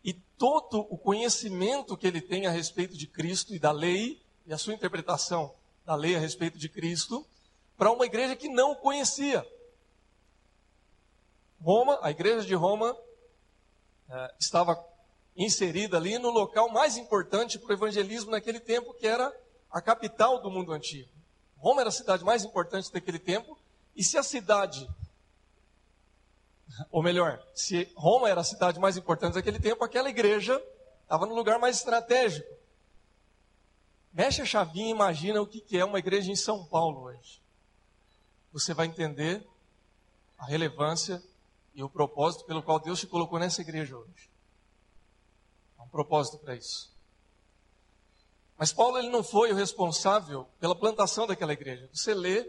e 0.03 0.13
todo 0.13 0.87
o 0.89 0.97
conhecimento 0.97 1.97
que 1.97 2.07
ele 2.07 2.21
tem 2.21 2.47
a 2.47 2.51
respeito 2.51 2.97
de 2.97 3.07
Cristo 3.07 3.53
e 3.53 3.59
da 3.59 3.71
lei 3.71 4.21
e 4.45 4.53
a 4.53 4.57
sua 4.57 4.73
interpretação 4.73 5.53
da 5.85 5.95
lei 5.95 6.15
a 6.15 6.19
respeito 6.19 6.57
de 6.57 6.69
Cristo 6.69 7.25
para 7.77 7.91
uma 7.91 8.05
igreja 8.05 8.35
que 8.35 8.47
não 8.47 8.71
o 8.71 8.75
conhecia. 8.75 9.45
Roma, 11.61 11.99
a 12.01 12.09
igreja 12.09 12.45
de 12.45 12.55
Roma, 12.55 12.95
eh, 14.09 14.33
estava 14.39 14.75
inserida 15.35 15.97
ali 15.97 16.17
no 16.17 16.29
local 16.29 16.69
mais 16.69 16.97
importante 16.97 17.57
para 17.57 17.69
o 17.69 17.73
evangelismo 17.73 18.31
naquele 18.31 18.59
tempo, 18.59 18.93
que 18.93 19.07
era 19.07 19.33
a 19.71 19.81
capital 19.81 20.41
do 20.41 20.51
mundo 20.51 20.71
antigo. 20.73 21.09
Roma 21.57 21.81
era 21.81 21.89
a 21.89 21.93
cidade 21.93 22.23
mais 22.23 22.43
importante 22.43 22.91
daquele 22.91 23.19
tempo, 23.19 23.57
e 23.95 24.03
se 24.03 24.17
a 24.17 24.23
cidade, 24.23 24.89
ou 26.91 27.03
melhor, 27.03 27.41
se 27.53 27.91
Roma 27.95 28.29
era 28.29 28.41
a 28.41 28.43
cidade 28.43 28.79
mais 28.79 28.97
importante 28.97 29.35
daquele 29.35 29.59
tempo, 29.59 29.83
aquela 29.83 30.09
igreja 30.09 30.61
estava 31.03 31.25
no 31.25 31.35
lugar 31.35 31.59
mais 31.59 31.77
estratégico. 31.77 32.49
Mexe 34.13 34.41
a 34.41 34.45
chavinha 34.45 34.87
e 34.87 34.91
imagina 34.91 35.41
o 35.41 35.47
que 35.47 35.77
é 35.77 35.85
uma 35.85 35.99
igreja 35.99 36.31
em 36.31 36.35
São 36.35 36.65
Paulo 36.65 37.03
hoje. 37.03 37.41
Você 38.51 38.73
vai 38.73 38.87
entender 38.87 39.47
a 40.37 40.45
relevância 40.45 41.23
e 41.73 41.83
o 41.83 41.89
propósito 41.89 42.43
pelo 42.45 42.63
qual 42.63 42.79
Deus 42.79 42.99
te 42.99 43.07
colocou 43.07 43.39
nessa 43.39 43.61
igreja 43.61 43.95
hoje. 43.95 44.30
Propósito 45.91 46.37
para 46.37 46.55
isso. 46.55 46.91
Mas 48.57 48.71
Paulo 48.71 48.97
ele 48.97 49.09
não 49.09 49.23
foi 49.23 49.51
o 49.51 49.55
responsável 49.55 50.47
pela 50.59 50.75
plantação 50.75 51.25
daquela 51.27 51.51
igreja. 51.51 51.89
Você 51.93 52.13
lê 52.13 52.47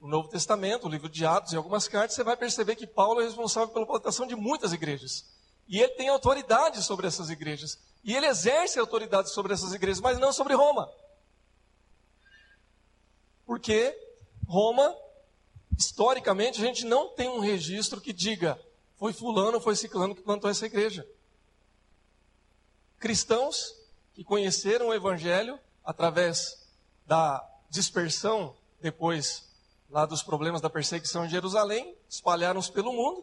o 0.00 0.08
Novo 0.08 0.28
Testamento, 0.28 0.86
o 0.86 0.90
livro 0.90 1.08
de 1.08 1.24
Atos 1.24 1.52
e 1.52 1.56
algumas 1.56 1.88
cartas, 1.88 2.14
você 2.14 2.22
vai 2.22 2.36
perceber 2.36 2.76
que 2.76 2.86
Paulo 2.86 3.20
é 3.20 3.24
responsável 3.24 3.72
pela 3.72 3.86
plantação 3.86 4.26
de 4.26 4.36
muitas 4.36 4.72
igrejas. 4.72 5.24
E 5.66 5.80
ele 5.80 5.92
tem 5.92 6.08
autoridade 6.08 6.82
sobre 6.82 7.06
essas 7.06 7.30
igrejas. 7.30 7.78
E 8.02 8.14
ele 8.14 8.26
exerce 8.26 8.78
autoridade 8.78 9.30
sobre 9.30 9.54
essas 9.54 9.72
igrejas, 9.72 10.00
mas 10.00 10.18
não 10.18 10.32
sobre 10.32 10.54
Roma. 10.54 10.92
Porque 13.46 13.96
Roma, 14.46 14.94
historicamente, 15.78 16.60
a 16.60 16.66
gente 16.66 16.84
não 16.84 17.08
tem 17.08 17.28
um 17.28 17.38
registro 17.38 18.00
que 18.00 18.12
diga 18.12 18.60
foi 18.96 19.12
fulano, 19.12 19.60
foi 19.60 19.76
ciclano 19.76 20.14
que 20.14 20.22
plantou 20.22 20.50
essa 20.50 20.66
igreja. 20.66 21.06
Cristãos 23.04 23.76
que 24.14 24.24
conheceram 24.24 24.88
o 24.88 24.94
Evangelho 24.94 25.60
através 25.84 26.66
da 27.04 27.46
dispersão 27.68 28.56
depois 28.80 29.44
lá 29.90 30.06
dos 30.06 30.22
problemas 30.22 30.62
da 30.62 30.70
perseguição 30.70 31.26
em 31.26 31.28
Jerusalém, 31.28 31.94
espalharam-se 32.08 32.72
pelo 32.72 32.94
mundo 32.94 33.22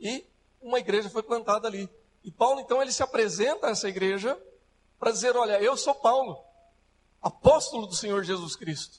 e 0.00 0.26
uma 0.60 0.80
igreja 0.80 1.08
foi 1.08 1.22
plantada 1.22 1.68
ali. 1.68 1.88
E 2.24 2.32
Paulo 2.32 2.58
então 2.58 2.82
ele 2.82 2.90
se 2.90 3.00
apresenta 3.00 3.68
a 3.68 3.70
essa 3.70 3.88
igreja 3.88 4.36
para 4.98 5.12
dizer, 5.12 5.36
olha, 5.36 5.62
eu 5.62 5.76
sou 5.76 5.94
Paulo, 5.94 6.42
apóstolo 7.22 7.86
do 7.86 7.94
Senhor 7.94 8.24
Jesus 8.24 8.56
Cristo. 8.56 8.98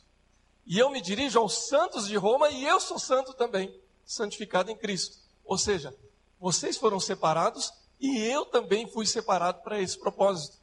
E 0.65 0.79
eu 0.79 0.89
me 0.89 1.01
dirijo 1.01 1.37
aos 1.37 1.67
santos 1.67 2.07
de 2.07 2.15
Roma 2.15 2.49
e 2.49 2.63
eu 2.63 2.79
sou 2.79 2.97
santo 2.97 3.33
também, 3.33 3.77
santificado 4.05 4.71
em 4.71 4.77
Cristo. 4.77 5.17
Ou 5.43 5.57
seja, 5.57 5.93
vocês 6.39 6.77
foram 6.77 6.97
separados 6.97 7.73
e 7.99 8.17
eu 8.19 8.45
também 8.45 8.87
fui 8.87 9.05
separado 9.05 9.61
para 9.61 9.81
esse 9.81 9.97
propósito 9.97 10.57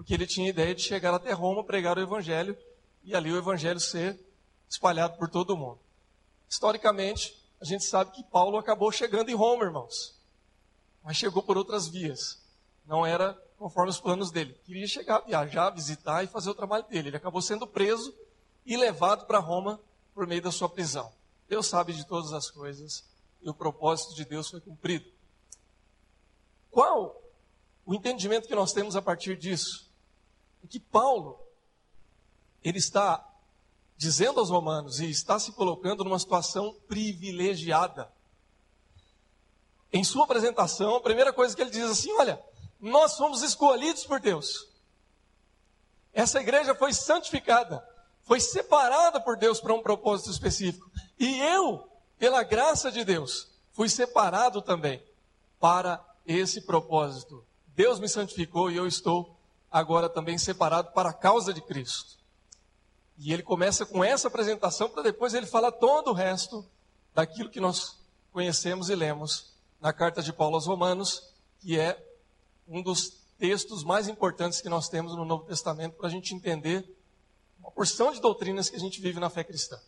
porque 0.00 0.14
ele 0.14 0.26
tinha 0.26 0.48
ideia 0.48 0.74
de 0.74 0.80
chegar 0.80 1.12
até 1.12 1.30
Roma, 1.32 1.62
pregar 1.62 1.98
o 1.98 2.00
evangelho 2.00 2.56
e 3.04 3.14
ali 3.14 3.30
o 3.30 3.36
evangelho 3.36 3.78
ser 3.78 4.18
espalhado 4.66 5.18
por 5.18 5.28
todo 5.28 5.50
o 5.50 5.56
mundo. 5.58 5.78
Historicamente, 6.48 7.38
a 7.60 7.66
gente 7.66 7.84
sabe 7.84 8.10
que 8.12 8.24
Paulo 8.24 8.56
acabou 8.56 8.90
chegando 8.90 9.28
em 9.28 9.34
Roma, 9.34 9.62
irmãos. 9.62 10.18
Mas 11.04 11.18
chegou 11.18 11.42
por 11.42 11.58
outras 11.58 11.86
vias. 11.86 12.40
Não 12.86 13.04
era 13.04 13.34
conforme 13.58 13.90
os 13.90 14.00
planos 14.00 14.30
dele. 14.30 14.54
Queria 14.64 14.86
chegar, 14.86 15.20
viajar, 15.20 15.68
visitar 15.68 16.24
e 16.24 16.28
fazer 16.28 16.48
o 16.48 16.54
trabalho 16.54 16.84
dele. 16.88 17.08
Ele 17.08 17.16
acabou 17.18 17.42
sendo 17.42 17.66
preso 17.66 18.14
e 18.64 18.78
levado 18.78 19.26
para 19.26 19.38
Roma 19.38 19.78
por 20.14 20.26
meio 20.26 20.40
da 20.40 20.50
sua 20.50 20.70
prisão. 20.70 21.12
Deus 21.46 21.66
sabe 21.66 21.92
de 21.92 22.06
todas 22.06 22.32
as 22.32 22.50
coisas 22.50 23.04
e 23.42 23.50
o 23.50 23.54
propósito 23.54 24.14
de 24.14 24.24
Deus 24.24 24.48
foi 24.48 24.62
cumprido. 24.62 25.04
Qual 26.70 27.20
o 27.84 27.94
entendimento 27.94 28.48
que 28.48 28.54
nós 28.54 28.72
temos 28.72 28.96
a 28.96 29.02
partir 29.02 29.36
disso? 29.36 29.90
que 30.70 30.78
Paulo 30.78 31.38
ele 32.62 32.78
está 32.78 33.26
dizendo 33.96 34.38
aos 34.38 34.50
romanos 34.50 35.00
e 35.00 35.10
está 35.10 35.38
se 35.38 35.52
colocando 35.52 36.04
numa 36.04 36.18
situação 36.18 36.74
privilegiada. 36.86 38.10
Em 39.92 40.04
sua 40.04 40.24
apresentação, 40.24 40.94
a 40.94 41.00
primeira 41.00 41.32
coisa 41.32 41.56
que 41.56 41.60
ele 41.60 41.70
diz 41.70 41.84
assim: 41.84 42.12
olha, 42.12 42.40
nós 42.78 43.16
fomos 43.16 43.42
escolhidos 43.42 44.04
por 44.04 44.20
Deus. 44.20 44.68
Essa 46.12 46.40
igreja 46.40 46.74
foi 46.74 46.92
santificada, 46.92 47.84
foi 48.22 48.40
separada 48.40 49.20
por 49.20 49.36
Deus 49.36 49.60
para 49.60 49.74
um 49.74 49.82
propósito 49.82 50.30
específico. 50.30 50.90
E 51.18 51.40
eu, 51.40 51.88
pela 52.18 52.42
graça 52.42 52.90
de 52.92 53.04
Deus, 53.04 53.50
fui 53.72 53.88
separado 53.88 54.62
também 54.62 55.02
para 55.58 56.02
esse 56.30 56.60
propósito. 56.60 57.44
Deus 57.74 57.98
me 57.98 58.08
santificou 58.08 58.70
e 58.70 58.76
eu 58.76 58.86
estou 58.86 59.36
agora 59.70 60.08
também 60.08 60.38
separado 60.38 60.92
para 60.92 61.10
a 61.10 61.14
causa 61.14 61.52
de 61.52 61.60
Cristo. 61.60 62.18
E 63.18 63.32
ele 63.32 63.42
começa 63.42 63.84
com 63.84 64.02
essa 64.02 64.28
apresentação 64.28 64.88
para 64.88 65.02
depois 65.02 65.34
ele 65.34 65.46
falar 65.46 65.72
todo 65.72 66.10
o 66.10 66.14
resto 66.14 66.64
daquilo 67.14 67.50
que 67.50 67.60
nós 67.60 67.98
conhecemos 68.32 68.88
e 68.88 68.94
lemos 68.94 69.52
na 69.80 69.92
carta 69.92 70.22
de 70.22 70.32
Paulo 70.32 70.54
aos 70.54 70.66
Romanos, 70.66 71.34
que 71.60 71.78
é 71.78 72.02
um 72.66 72.82
dos 72.82 73.20
textos 73.38 73.82
mais 73.82 74.08
importantes 74.08 74.60
que 74.60 74.68
nós 74.68 74.88
temos 74.88 75.14
no 75.14 75.24
Novo 75.24 75.44
Testamento 75.44 75.96
para 75.96 76.06
a 76.06 76.10
gente 76.10 76.34
entender 76.34 76.88
uma 77.58 77.70
porção 77.70 78.12
de 78.12 78.20
doutrinas 78.20 78.70
que 78.70 78.76
a 78.76 78.80
gente 78.80 79.00
vive 79.00 79.18
na 79.18 79.30
fé 79.30 79.42
cristã. 79.42 79.78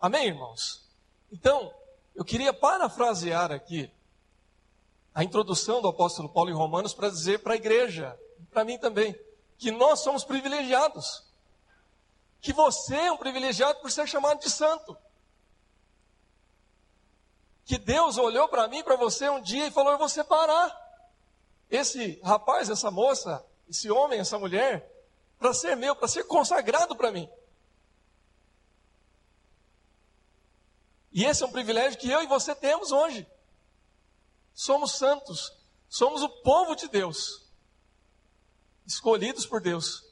Amém, 0.00 0.26
irmãos? 0.26 0.86
Então, 1.30 1.72
eu 2.14 2.24
queria 2.24 2.52
parafrasear 2.52 3.52
aqui 3.52 3.90
a 5.18 5.24
introdução 5.24 5.82
do 5.82 5.88
apóstolo 5.88 6.28
Paulo 6.28 6.48
em 6.48 6.54
Romanos 6.54 6.94
para 6.94 7.10
dizer 7.10 7.40
para 7.40 7.54
a 7.54 7.56
igreja 7.56 8.16
para 8.52 8.64
mim 8.64 8.78
também, 8.78 9.18
que 9.58 9.72
nós 9.72 9.98
somos 9.98 10.22
privilegiados. 10.22 11.24
Que 12.40 12.52
você 12.52 12.94
é 12.94 13.10
um 13.10 13.16
privilegiado 13.16 13.80
por 13.80 13.90
ser 13.90 14.06
chamado 14.06 14.38
de 14.38 14.48
santo. 14.48 14.96
Que 17.64 17.76
Deus 17.78 18.16
olhou 18.16 18.46
para 18.46 18.68
mim, 18.68 18.84
para 18.84 18.94
você 18.94 19.28
um 19.28 19.40
dia 19.40 19.66
e 19.66 19.72
falou: 19.72 19.90
Eu 19.90 19.98
vou 19.98 20.08
separar 20.08 20.72
esse 21.68 22.20
rapaz, 22.22 22.70
essa 22.70 22.88
moça, 22.88 23.44
esse 23.68 23.90
homem, 23.90 24.20
essa 24.20 24.38
mulher, 24.38 24.88
para 25.36 25.52
ser 25.52 25.76
meu, 25.76 25.96
para 25.96 26.06
ser 26.06 26.28
consagrado 26.28 26.94
para 26.94 27.10
mim. 27.10 27.28
E 31.10 31.24
esse 31.24 31.42
é 31.42 31.46
um 31.46 31.50
privilégio 31.50 31.98
que 31.98 32.08
eu 32.08 32.22
e 32.22 32.28
você 32.28 32.54
temos 32.54 32.92
hoje. 32.92 33.26
Somos 34.58 34.98
santos, 34.98 35.52
somos 35.88 36.20
o 36.20 36.28
povo 36.42 36.74
de 36.74 36.88
Deus 36.88 37.46
escolhidos 38.84 39.46
por 39.46 39.60
Deus 39.60 40.04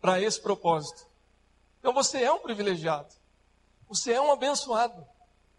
para 0.00 0.18
esse 0.18 0.40
propósito. 0.40 1.06
Então 1.78 1.92
você 1.92 2.22
é 2.22 2.32
um 2.32 2.38
privilegiado. 2.38 3.14
Você 3.86 4.14
é 4.14 4.20
um 4.20 4.32
abençoado. 4.32 5.06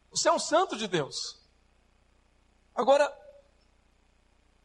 Você 0.10 0.30
é 0.30 0.32
um 0.32 0.40
santo 0.40 0.76
de 0.76 0.88
Deus. 0.88 1.40
Agora, 2.74 3.08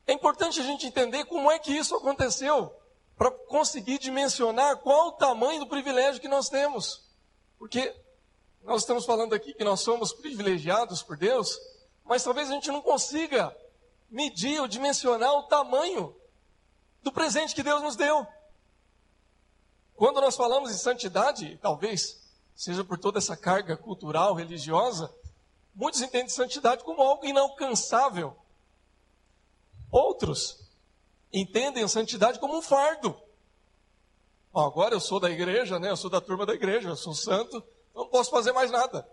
É 0.06 0.12
importante 0.12 0.59
a 0.59 0.64
gente 0.64 0.87
entender 0.87 1.25
como 1.26 1.50
é 1.50 1.59
que 1.59 1.73
isso 1.73 1.94
aconteceu, 1.94 2.75
para 3.16 3.30
conseguir 3.30 3.99
dimensionar 3.99 4.78
qual 4.78 5.09
o 5.09 5.12
tamanho 5.12 5.61
do 5.61 5.68
privilégio 5.68 6.21
que 6.21 6.26
nós 6.26 6.49
temos. 6.49 7.09
Porque 7.59 7.94
nós 8.62 8.82
estamos 8.82 9.04
falando 9.04 9.35
aqui 9.35 9.54
que 9.54 9.62
nós 9.62 9.80
somos 9.80 10.12
privilegiados 10.12 11.02
por 11.02 11.16
Deus, 11.16 11.56
mas 12.12 12.23
talvez 12.23 12.50
a 12.50 12.52
gente 12.52 12.71
não 12.71 12.83
consiga 12.83 13.57
medir 14.11 14.61
ou 14.61 14.69
dimensionar 14.69 15.33
o 15.33 15.45
tamanho 15.45 16.14
do 17.02 17.11
presente 17.11 17.54
que 17.54 17.62
Deus 17.62 17.81
nos 17.81 17.97
deu. 17.97 18.26
Quando 19.97 20.21
nós 20.21 20.37
falamos 20.37 20.71
em 20.71 20.76
santidade, 20.76 21.59
talvez 21.62 22.23
seja 22.54 22.85
por 22.85 22.99
toda 22.99 23.16
essa 23.16 23.35
carga 23.35 23.78
cultural, 23.78 24.35
religiosa, 24.35 25.11
muitos 25.75 26.02
entendem 26.02 26.28
santidade 26.28 26.85
como 26.85 27.00
algo 27.00 27.25
inalcançável. 27.25 28.37
Outros 29.90 30.69
entendem 31.33 31.83
a 31.83 31.88
santidade 31.88 32.38
como 32.38 32.59
um 32.59 32.61
fardo. 32.61 33.19
Ó, 34.52 34.66
agora 34.66 34.95
eu 34.95 35.00
sou 35.00 35.19
da 35.19 35.31
igreja, 35.31 35.78
né? 35.78 35.88
Eu 35.88 35.97
sou 35.97 36.11
da 36.11 36.21
turma 36.21 36.45
da 36.45 36.52
igreja, 36.52 36.90
eu 36.90 36.97
sou 36.97 37.14
santo, 37.14 37.64
não 37.95 38.07
posso 38.07 38.31
fazer 38.31 38.52
mais 38.52 38.71
nada. 38.71 39.09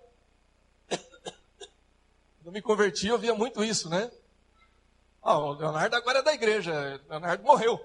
Quando 2.50 2.56
me 2.56 2.62
converti, 2.64 3.06
eu 3.06 3.20
via 3.20 3.36
muito 3.36 3.64
isso, 3.64 3.88
né? 3.90 4.10
Ah, 5.22 5.38
o 5.38 5.52
Leonardo 5.52 5.96
agora 5.96 6.18
é 6.18 6.24
da 6.24 6.34
igreja, 6.34 7.00
o 7.06 7.10
Leonardo 7.12 7.44
morreu. 7.44 7.80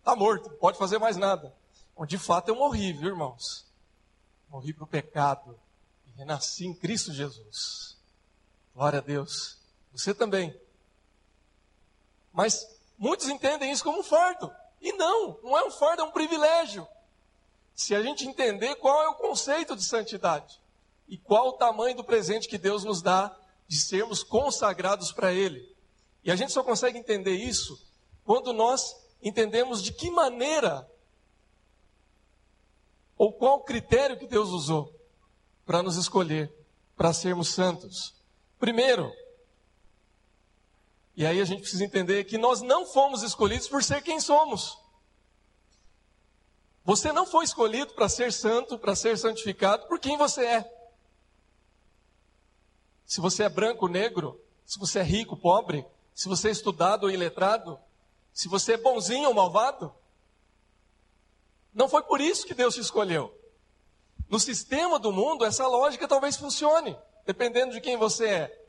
Está 0.00 0.16
morto, 0.16 0.50
não 0.50 0.56
pode 0.56 0.76
fazer 0.76 0.98
mais 0.98 1.16
nada. 1.16 1.54
Bom, 1.96 2.04
de 2.04 2.18
fato 2.18 2.48
eu 2.48 2.56
morri, 2.56 2.92
viu, 2.92 3.10
irmãos? 3.10 3.64
Morri 4.48 4.72
para 4.72 4.82
o 4.82 4.88
pecado 4.88 5.56
e 6.04 6.18
renasci 6.18 6.66
em 6.66 6.74
Cristo 6.74 7.12
Jesus. 7.12 7.96
Glória 8.74 8.98
a 8.98 9.02
Deus. 9.02 9.56
Você 9.92 10.12
também. 10.12 10.52
Mas 12.32 12.66
muitos 12.98 13.28
entendem 13.28 13.70
isso 13.70 13.84
como 13.84 14.00
um 14.00 14.02
fardo. 14.02 14.52
E 14.80 14.92
não, 14.94 15.38
não 15.44 15.56
é 15.56 15.62
um 15.64 15.70
fardo, 15.70 16.02
é 16.02 16.04
um 16.04 16.10
privilégio. 16.10 16.88
Se 17.72 17.94
a 17.94 18.02
gente 18.02 18.26
entender 18.26 18.74
qual 18.74 19.00
é 19.00 19.08
o 19.10 19.14
conceito 19.14 19.76
de 19.76 19.84
santidade 19.84 20.60
e 21.10 21.18
qual 21.18 21.48
o 21.48 21.52
tamanho 21.54 21.96
do 21.96 22.04
presente 22.04 22.48
que 22.48 22.56
Deus 22.56 22.84
nos 22.84 23.02
dá 23.02 23.36
de 23.66 23.76
sermos 23.76 24.22
consagrados 24.22 25.10
para 25.10 25.32
Ele. 25.32 25.68
E 26.22 26.30
a 26.30 26.36
gente 26.36 26.52
só 26.52 26.62
consegue 26.62 26.96
entender 26.96 27.34
isso 27.34 27.76
quando 28.24 28.52
nós 28.52 28.96
entendemos 29.20 29.82
de 29.82 29.92
que 29.92 30.08
maneira 30.08 30.88
ou 33.18 33.32
qual 33.32 33.60
critério 33.64 34.16
que 34.16 34.26
Deus 34.26 34.50
usou 34.50 34.94
para 35.66 35.82
nos 35.82 35.96
escolher, 35.96 36.50
para 36.96 37.12
sermos 37.12 37.48
santos. 37.48 38.14
Primeiro, 38.58 39.12
e 41.16 41.26
aí 41.26 41.40
a 41.40 41.44
gente 41.44 41.62
precisa 41.62 41.84
entender 41.84 42.22
que 42.24 42.38
nós 42.38 42.62
não 42.62 42.86
fomos 42.86 43.24
escolhidos 43.24 43.66
por 43.66 43.82
ser 43.82 44.00
quem 44.00 44.20
somos. 44.20 44.78
Você 46.84 47.12
não 47.12 47.26
foi 47.26 47.44
escolhido 47.44 47.94
para 47.94 48.08
ser 48.08 48.32
santo, 48.32 48.78
para 48.78 48.94
ser 48.94 49.18
santificado 49.18 49.88
por 49.88 49.98
quem 49.98 50.16
você 50.16 50.46
é. 50.46 50.79
Se 53.10 53.20
você 53.20 53.42
é 53.42 53.48
branco 53.48 53.88
negro, 53.88 54.40
se 54.64 54.78
você 54.78 55.00
é 55.00 55.02
rico, 55.02 55.36
pobre, 55.36 55.84
se 56.14 56.28
você 56.28 56.46
é 56.46 56.52
estudado 56.52 57.02
ou 57.02 57.10
iletrado, 57.10 57.76
se 58.32 58.46
você 58.46 58.74
é 58.74 58.76
bonzinho 58.76 59.26
ou 59.26 59.34
malvado. 59.34 59.92
Não 61.74 61.88
foi 61.88 62.04
por 62.04 62.20
isso 62.20 62.46
que 62.46 62.54
Deus 62.54 62.76
te 62.76 62.80
escolheu. 62.80 63.36
No 64.28 64.38
sistema 64.38 64.96
do 64.96 65.10
mundo, 65.10 65.44
essa 65.44 65.66
lógica 65.66 66.06
talvez 66.06 66.36
funcione, 66.36 66.96
dependendo 67.26 67.72
de 67.72 67.80
quem 67.80 67.96
você 67.96 68.28
é, 68.28 68.64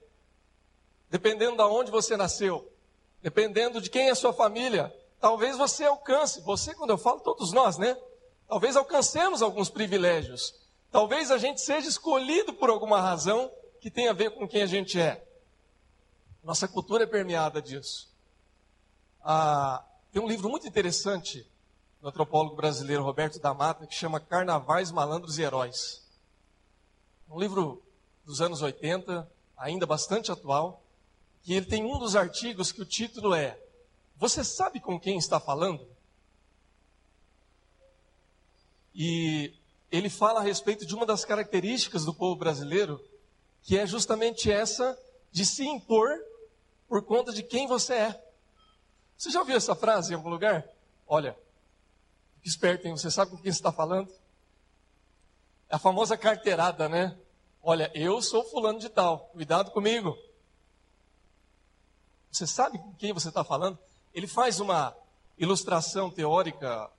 dependendo 1.08 1.58
de 1.58 1.62
onde 1.62 1.92
você 1.92 2.18
nasceu, 2.18 2.68
dependendo 3.22 3.80
de 3.80 3.92
quem 3.92 4.10
é 4.10 4.16
sua 4.16 4.34
família. 4.34 4.92
Talvez 5.20 5.56
você 5.56 5.86
alcance, 5.86 6.42
você, 6.42 6.74
quando 6.74 6.90
eu 6.90 6.98
falo, 6.98 7.20
todos 7.20 7.54
nós, 7.54 7.78
né? 7.78 7.96
Talvez 8.48 8.76
alcancemos 8.76 9.44
alguns 9.44 9.70
privilégios. 9.70 10.56
Talvez 10.92 11.30
a 11.30 11.38
gente 11.38 11.62
seja 11.62 11.88
escolhido 11.88 12.54
por 12.54 12.72
alguma 12.72 13.00
razão 13.00 13.52
que 13.82 13.90
tem 13.90 14.08
a 14.08 14.14
ver 14.14 14.32
com 14.32 14.48
quem 14.48 14.62
a 14.62 14.68
gente 14.68 15.00
é. 15.02 15.28
Nossa 16.44 16.68
cultura 16.68 17.04
é 17.04 17.08
permeada 17.08 17.60
disso. 17.60 18.10
Ah, 19.24 19.84
tem 20.14 20.22
um 20.22 20.28
livro 20.28 20.50
muito 20.50 20.68
interessante 20.68 21.46
do 22.00 22.08
antropólogo 22.08 22.56
brasileiro 22.56 23.04
Roberto 23.04 23.40
da 23.40 23.54
Mata 23.54 23.88
que 23.88 23.96
chama 23.96 24.20
Carnavais, 24.20 24.92
Malandros 24.92 25.40
e 25.40 25.42
Heróis. 25.42 26.08
Um 27.28 27.40
livro 27.40 27.82
dos 28.24 28.40
anos 28.40 28.62
80, 28.62 29.30
ainda 29.58 29.86
bastante 29.88 30.32
atual, 30.32 30.84
que 31.42 31.54
ele 31.54 31.66
tem 31.66 31.84
um 31.84 31.98
dos 31.98 32.16
artigos 32.16 32.72
que 32.72 32.82
o 32.82 32.86
título 32.86 33.34
é 33.34 33.60
Você 34.18 34.44
sabe 34.44 34.80
com 34.80 35.00
quem 35.00 35.18
está 35.18 35.40
falando? 35.40 35.88
E 38.94 39.54
ele 39.92 40.10
fala 40.10 40.40
a 40.40 40.44
respeito 40.44 40.86
de 40.86 40.94
uma 40.94 41.06
das 41.06 41.26
características 41.26 42.06
do 42.06 42.14
povo 42.14 42.36
brasileiro, 42.36 43.04
que 43.62 43.78
é 43.78 43.86
justamente 43.86 44.52
essa 44.52 44.98
de 45.32 45.46
se 45.46 45.66
impor 45.66 46.10
por 46.88 47.04
conta 47.04 47.32
de 47.32 47.44
quem 47.44 47.68
você 47.68 47.94
é. 47.94 48.24
Você 49.18 49.30
já 49.30 49.40
ouviu 49.40 49.56
essa 49.56 49.76
frase 49.76 50.12
em 50.12 50.16
algum 50.16 50.30
lugar? 50.30 50.68
Olha, 51.08 51.38
fique 52.36 52.50
esperto, 52.50 52.88
hein? 52.88 52.98
Você 52.98 53.12
sabe 53.12 53.32
com 53.32 53.38
quem 53.38 53.52
você 53.52 53.60
está 53.60 53.72
falando? 53.72 54.12
É 55.70 55.76
a 55.76 55.80
famosa 55.80 56.18
carteirada, 56.18 56.90
né? 56.90 57.18
Olha, 57.62 57.92
eu 57.94 58.22
sou 58.22 58.44
fulano 58.44 58.80
de 58.80 58.90
tal, 58.90 59.30
cuidado 59.32 59.72
comigo. 59.72 60.18
Você 62.32 62.48
sabe 62.48 62.80
com 62.80 62.94
quem 62.96 63.14
você 63.14 63.30
está 63.30 63.44
falando? 63.44 63.78
Ele 64.14 64.26
faz 64.26 64.60
uma 64.60 64.96
ilustração 65.38 66.10
teórica, 66.10 66.90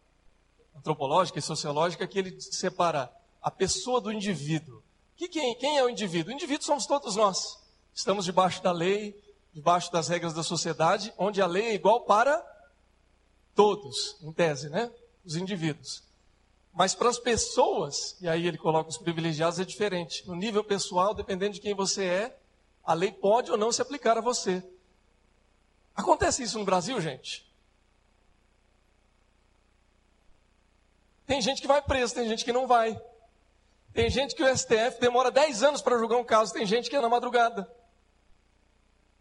antropológica 0.77 1.39
e 1.39 1.43
sociológica 1.43 2.07
que 2.07 2.19
ele 2.19 2.41
separa 2.41 3.11
a 3.41 3.51
pessoa 3.51 4.01
do 4.01 4.13
indivíduo. 4.13 4.82
Que 5.23 5.29
quem, 5.29 5.55
quem 5.55 5.79
é 5.79 5.85
o 5.85 5.89
indivíduo? 5.89 6.33
O 6.33 6.35
indivíduo 6.35 6.67
somos 6.67 6.85
todos 6.85 7.15
nós. 7.15 7.57
Estamos 7.95 8.25
debaixo 8.25 8.61
da 8.61 8.73
lei, 8.73 9.17
debaixo 9.53 9.93
das 9.93 10.09
regras 10.09 10.35
da 10.35 10.43
sociedade, 10.43 11.15
onde 11.17 11.41
a 11.41 11.47
lei 11.47 11.67
é 11.67 11.75
igual 11.75 12.01
para 12.01 12.45
todos, 13.55 14.17
em 14.21 14.33
tese, 14.33 14.69
né? 14.69 14.91
Os 15.25 15.37
indivíduos. 15.37 16.03
Mas 16.73 16.93
para 16.93 17.09
as 17.09 17.21
pessoas, 17.21 18.17
e 18.21 18.29
aí 18.29 18.49
ele 18.49 18.59
coloca 18.59 18.91
os 18.91 18.99
privilegiados, 18.99 19.61
é 19.61 19.65
diferente. 19.65 20.27
No 20.27 20.35
nível 20.35 20.65
pessoal, 20.65 21.15
dependendo 21.15 21.55
de 21.55 21.61
quem 21.61 21.73
você 21.73 22.05
é, 22.05 22.41
a 22.83 22.93
lei 22.93 23.13
pode 23.13 23.49
ou 23.49 23.57
não 23.57 23.71
se 23.71 23.81
aplicar 23.81 24.19
a 24.19 24.21
você. 24.21 24.61
Acontece 25.95 26.43
isso 26.43 26.59
no 26.59 26.65
Brasil, 26.65 27.01
gente? 27.01 27.49
Tem 31.29 31.41
gente 31.41 31.63
que 31.63 31.69
vai 31.69 31.81
preso, 31.81 32.13
tem 32.13 32.29
gente 32.29 32.45
que 32.45 32.53
não 32.53 32.67
vai. 32.67 33.01
Tem 33.93 34.09
gente 34.09 34.35
que 34.35 34.43
o 34.43 34.57
STF 34.57 34.99
demora 35.01 35.31
10 35.31 35.63
anos 35.63 35.83
para 35.83 35.99
julgar 35.99 36.17
um 36.17 36.25
caso, 36.25 36.53
tem 36.53 36.65
gente 36.65 36.89
que 36.89 36.97
é 36.97 37.01
na 37.01 37.09
madrugada. 37.09 37.71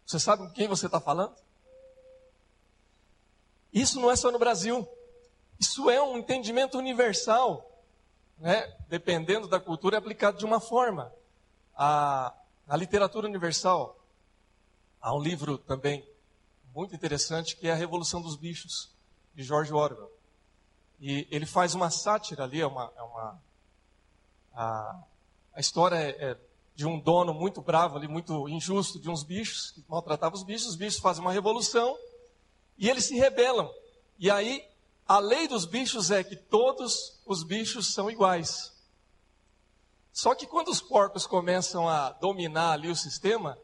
Você 0.06 0.18
sabe 0.18 0.42
com 0.42 0.50
quem 0.50 0.66
você 0.66 0.86
está 0.86 1.00
falando? 1.00 1.34
Isso 3.72 4.00
não 4.00 4.10
é 4.10 4.16
só 4.16 4.30
no 4.30 4.38
Brasil. 4.38 4.86
Isso 5.58 5.88
é 5.90 6.02
um 6.02 6.18
entendimento 6.18 6.78
universal. 6.78 7.70
Né? 8.38 8.60
Dependendo 8.88 9.46
da 9.46 9.60
cultura, 9.60 9.96
é 9.96 9.98
aplicado 9.98 10.38
de 10.38 10.44
uma 10.44 10.60
forma. 10.60 11.12
A, 11.74 12.34
a 12.66 12.76
literatura 12.76 13.26
universal, 13.26 13.98
há 15.00 15.14
um 15.14 15.20
livro 15.20 15.56
também 15.58 16.06
muito 16.74 16.94
interessante 16.94 17.56
que 17.56 17.68
é 17.68 17.72
A 17.72 17.76
Revolução 17.76 18.20
dos 18.20 18.36
Bichos, 18.36 18.90
de 19.34 19.42
George 19.42 19.72
Orwell. 19.72 20.10
E 21.00 21.26
ele 21.30 21.46
faz 21.46 21.74
uma 21.74 21.90
sátira 21.90 22.44
ali, 22.44 22.60
é 22.60 22.66
uma, 22.66 22.92
é 22.96 23.02
uma 23.02 23.40
a, 24.54 25.02
a 25.54 25.60
história 25.60 25.96
é, 25.96 26.30
é 26.30 26.36
de 26.74 26.86
um 26.86 26.98
dono 26.98 27.34
muito 27.34 27.60
bravo 27.60 27.96
ali, 27.96 28.08
muito 28.08 28.48
injusto, 28.48 28.98
de 28.98 29.10
uns 29.10 29.22
bichos, 29.22 29.70
que 29.72 29.84
maltratavam 29.88 30.38
os 30.38 30.44
bichos, 30.44 30.68
os 30.68 30.76
bichos 30.76 31.00
fazem 31.00 31.22
uma 31.22 31.32
revolução 31.32 31.96
e 32.78 32.88
eles 32.88 33.04
se 33.04 33.14
rebelam. 33.14 33.70
E 34.18 34.30
aí, 34.30 34.64
a 35.06 35.18
lei 35.18 35.46
dos 35.46 35.64
bichos 35.64 36.10
é 36.10 36.24
que 36.24 36.36
todos 36.36 37.20
os 37.26 37.42
bichos 37.42 37.92
são 37.92 38.10
iguais. 38.10 38.72
Só 40.12 40.34
que 40.34 40.46
quando 40.46 40.68
os 40.68 40.80
porcos 40.80 41.26
começam 41.26 41.88
a 41.88 42.12
dominar 42.12 42.72
ali 42.72 42.88
o 42.88 42.96
sistema, 42.96 43.58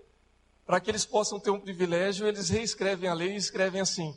para 0.66 0.80
que 0.80 0.90
eles 0.90 1.04
possam 1.04 1.40
ter 1.40 1.50
um 1.50 1.60
privilégio, 1.60 2.26
eles 2.26 2.48
reescrevem 2.48 3.08
a 3.08 3.14
lei 3.14 3.32
e 3.32 3.36
escrevem 3.36 3.80
assim: 3.80 4.16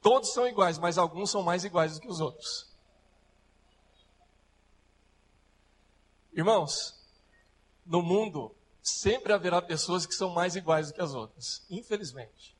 todos 0.00 0.32
são 0.32 0.46
iguais, 0.46 0.78
mas 0.78 0.98
alguns 0.98 1.30
são 1.30 1.42
mais 1.42 1.64
iguais 1.64 1.94
do 1.94 2.00
que 2.00 2.08
os 2.08 2.20
outros. 2.20 2.69
Irmãos, 6.32 6.94
no 7.84 8.02
mundo 8.02 8.54
sempre 8.82 9.32
haverá 9.32 9.60
pessoas 9.60 10.06
que 10.06 10.14
são 10.14 10.30
mais 10.30 10.56
iguais 10.56 10.88
do 10.88 10.94
que 10.94 11.02
as 11.02 11.14
outras, 11.14 11.64
infelizmente. 11.68 12.56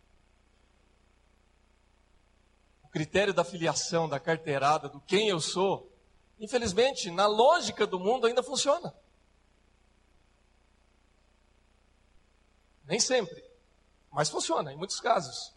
O 2.82 2.88
critério 2.88 3.32
da 3.32 3.44
filiação, 3.44 4.08
da 4.08 4.18
carteirada, 4.18 4.88
do 4.88 5.00
quem 5.00 5.28
eu 5.28 5.40
sou, 5.40 5.90
infelizmente, 6.38 7.10
na 7.10 7.26
lógica 7.26 7.86
do 7.86 8.00
mundo 8.00 8.26
ainda 8.26 8.42
funciona. 8.42 8.92
Nem 12.84 12.98
sempre. 12.98 13.44
Mas 14.10 14.28
funciona 14.28 14.72
em 14.72 14.76
muitos 14.76 14.98
casos. 14.98 15.52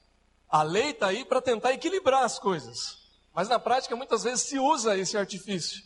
A 0.47 0.61
lei 0.61 0.91
está 0.91 1.07
aí 1.07 1.25
para 1.25 1.41
tentar 1.41 1.73
equilibrar 1.73 2.23
as 2.23 2.37
coisas. 2.37 3.01
Mas 3.33 3.49
na 3.49 3.57
prática, 3.57 3.95
muitas 3.95 4.23
vezes 4.23 4.45
se 4.45 4.59
usa 4.59 4.95
esse 4.95 5.17
artifício. 5.17 5.83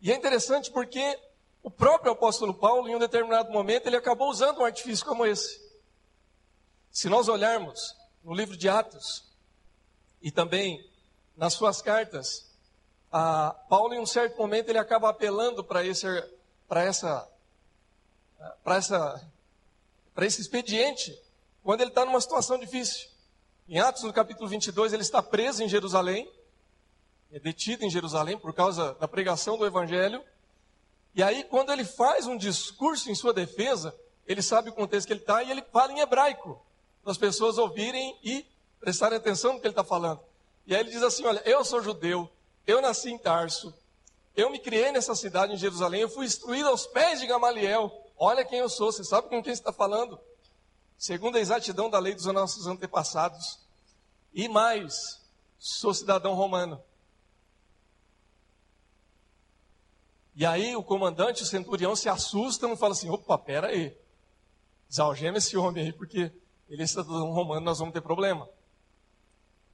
E 0.00 0.12
é 0.12 0.16
interessante 0.16 0.70
porque 0.70 1.18
o 1.62 1.70
próprio 1.70 2.12
apóstolo 2.12 2.54
Paulo, 2.54 2.88
em 2.88 2.94
um 2.94 2.98
determinado 2.98 3.50
momento, 3.50 3.86
ele 3.86 3.96
acabou 3.96 4.30
usando 4.30 4.58
um 4.58 4.64
artifício 4.64 5.04
como 5.04 5.26
esse. 5.26 5.60
Se 6.90 7.08
nós 7.08 7.28
olharmos 7.28 7.96
no 8.22 8.34
livro 8.34 8.56
de 8.56 8.68
Atos 8.68 9.24
e 10.22 10.30
também 10.30 10.88
nas 11.36 11.54
suas 11.54 11.82
cartas, 11.82 12.48
Paulo, 13.68 13.94
em 13.94 14.00
um 14.00 14.06
certo 14.06 14.36
momento, 14.38 14.68
ele 14.68 14.78
acaba 14.78 15.08
apelando 15.08 15.64
para 15.64 15.86
essa, 15.86 16.28
para 16.68 16.84
essa, 18.76 19.30
para 20.14 20.26
esse 20.26 20.40
expediente, 20.40 21.18
quando 21.62 21.80
ele 21.80 21.90
está 21.90 22.04
numa 22.04 22.20
situação 22.20 22.58
difícil. 22.58 23.08
Em 23.68 23.78
Atos, 23.78 24.02
no 24.02 24.12
capítulo 24.12 24.48
22, 24.48 24.92
ele 24.92 25.02
está 25.02 25.22
preso 25.22 25.62
em 25.62 25.68
Jerusalém, 25.68 26.30
é 27.30 27.38
detido 27.38 27.84
em 27.84 27.90
Jerusalém 27.90 28.38
por 28.38 28.54
causa 28.54 28.94
da 28.94 29.06
pregação 29.06 29.58
do 29.58 29.66
Evangelho. 29.66 30.22
E 31.14 31.22
aí, 31.22 31.44
quando 31.44 31.72
ele 31.72 31.84
faz 31.84 32.26
um 32.26 32.36
discurso 32.36 33.10
em 33.10 33.14
sua 33.14 33.32
defesa, 33.32 33.94
ele 34.26 34.42
sabe 34.42 34.70
o 34.70 34.72
contexto 34.72 35.06
que 35.06 35.12
ele 35.12 35.20
está 35.20 35.42
e 35.42 35.50
ele 35.50 35.62
fala 35.72 35.92
em 35.92 36.00
hebraico, 36.00 36.60
para 37.02 37.12
as 37.12 37.18
pessoas 37.18 37.58
ouvirem 37.58 38.18
e 38.22 38.46
prestarem 38.80 39.18
atenção 39.18 39.54
no 39.54 39.60
que 39.60 39.66
ele 39.66 39.72
está 39.72 39.84
falando. 39.84 40.20
E 40.66 40.74
aí 40.74 40.80
ele 40.80 40.90
diz 40.90 41.02
assim: 41.02 41.24
Olha, 41.24 41.42
eu 41.44 41.64
sou 41.64 41.82
judeu, 41.82 42.30
eu 42.66 42.80
nasci 42.80 43.10
em 43.10 43.18
Tarso, 43.18 43.74
eu 44.36 44.50
me 44.50 44.58
criei 44.58 44.92
nessa 44.92 45.14
cidade 45.14 45.52
em 45.52 45.56
Jerusalém, 45.56 46.02
eu 46.02 46.08
fui 46.08 46.26
instruído 46.26 46.68
aos 46.68 46.86
pés 46.86 47.20
de 47.20 47.26
Gamaliel. 47.26 47.90
Olha 48.16 48.44
quem 48.44 48.58
eu 48.58 48.68
sou, 48.68 48.92
você 48.92 49.04
sabe 49.04 49.28
com 49.28 49.42
quem 49.42 49.52
está 49.52 49.72
falando? 49.72 50.18
Segundo 50.96 51.36
a 51.36 51.40
exatidão 51.40 51.88
da 51.88 51.98
lei 51.98 52.14
dos 52.14 52.26
nossos 52.26 52.66
antepassados. 52.66 53.60
E 54.32 54.48
mais, 54.48 55.20
sou 55.58 55.94
cidadão 55.94 56.34
romano. 56.34 56.82
E 60.38 60.46
aí 60.46 60.76
o 60.76 60.84
comandante, 60.84 61.42
o 61.42 61.46
centurião, 61.46 61.96
se 61.96 62.08
assusta 62.08 62.68
e 62.68 62.76
fala 62.76 62.92
assim: 62.92 63.10
opa, 63.10 63.36
pera 63.36 63.66
aí. 63.66 63.92
Desalgema 64.88 65.38
esse 65.38 65.56
homem 65.56 65.86
aí, 65.86 65.92
porque 65.92 66.30
ele 66.68 66.80
é 66.80 66.86
cidadão 66.86 67.32
romano, 67.32 67.62
nós 67.62 67.80
vamos 67.80 67.92
ter 67.92 68.00
problema. 68.00 68.48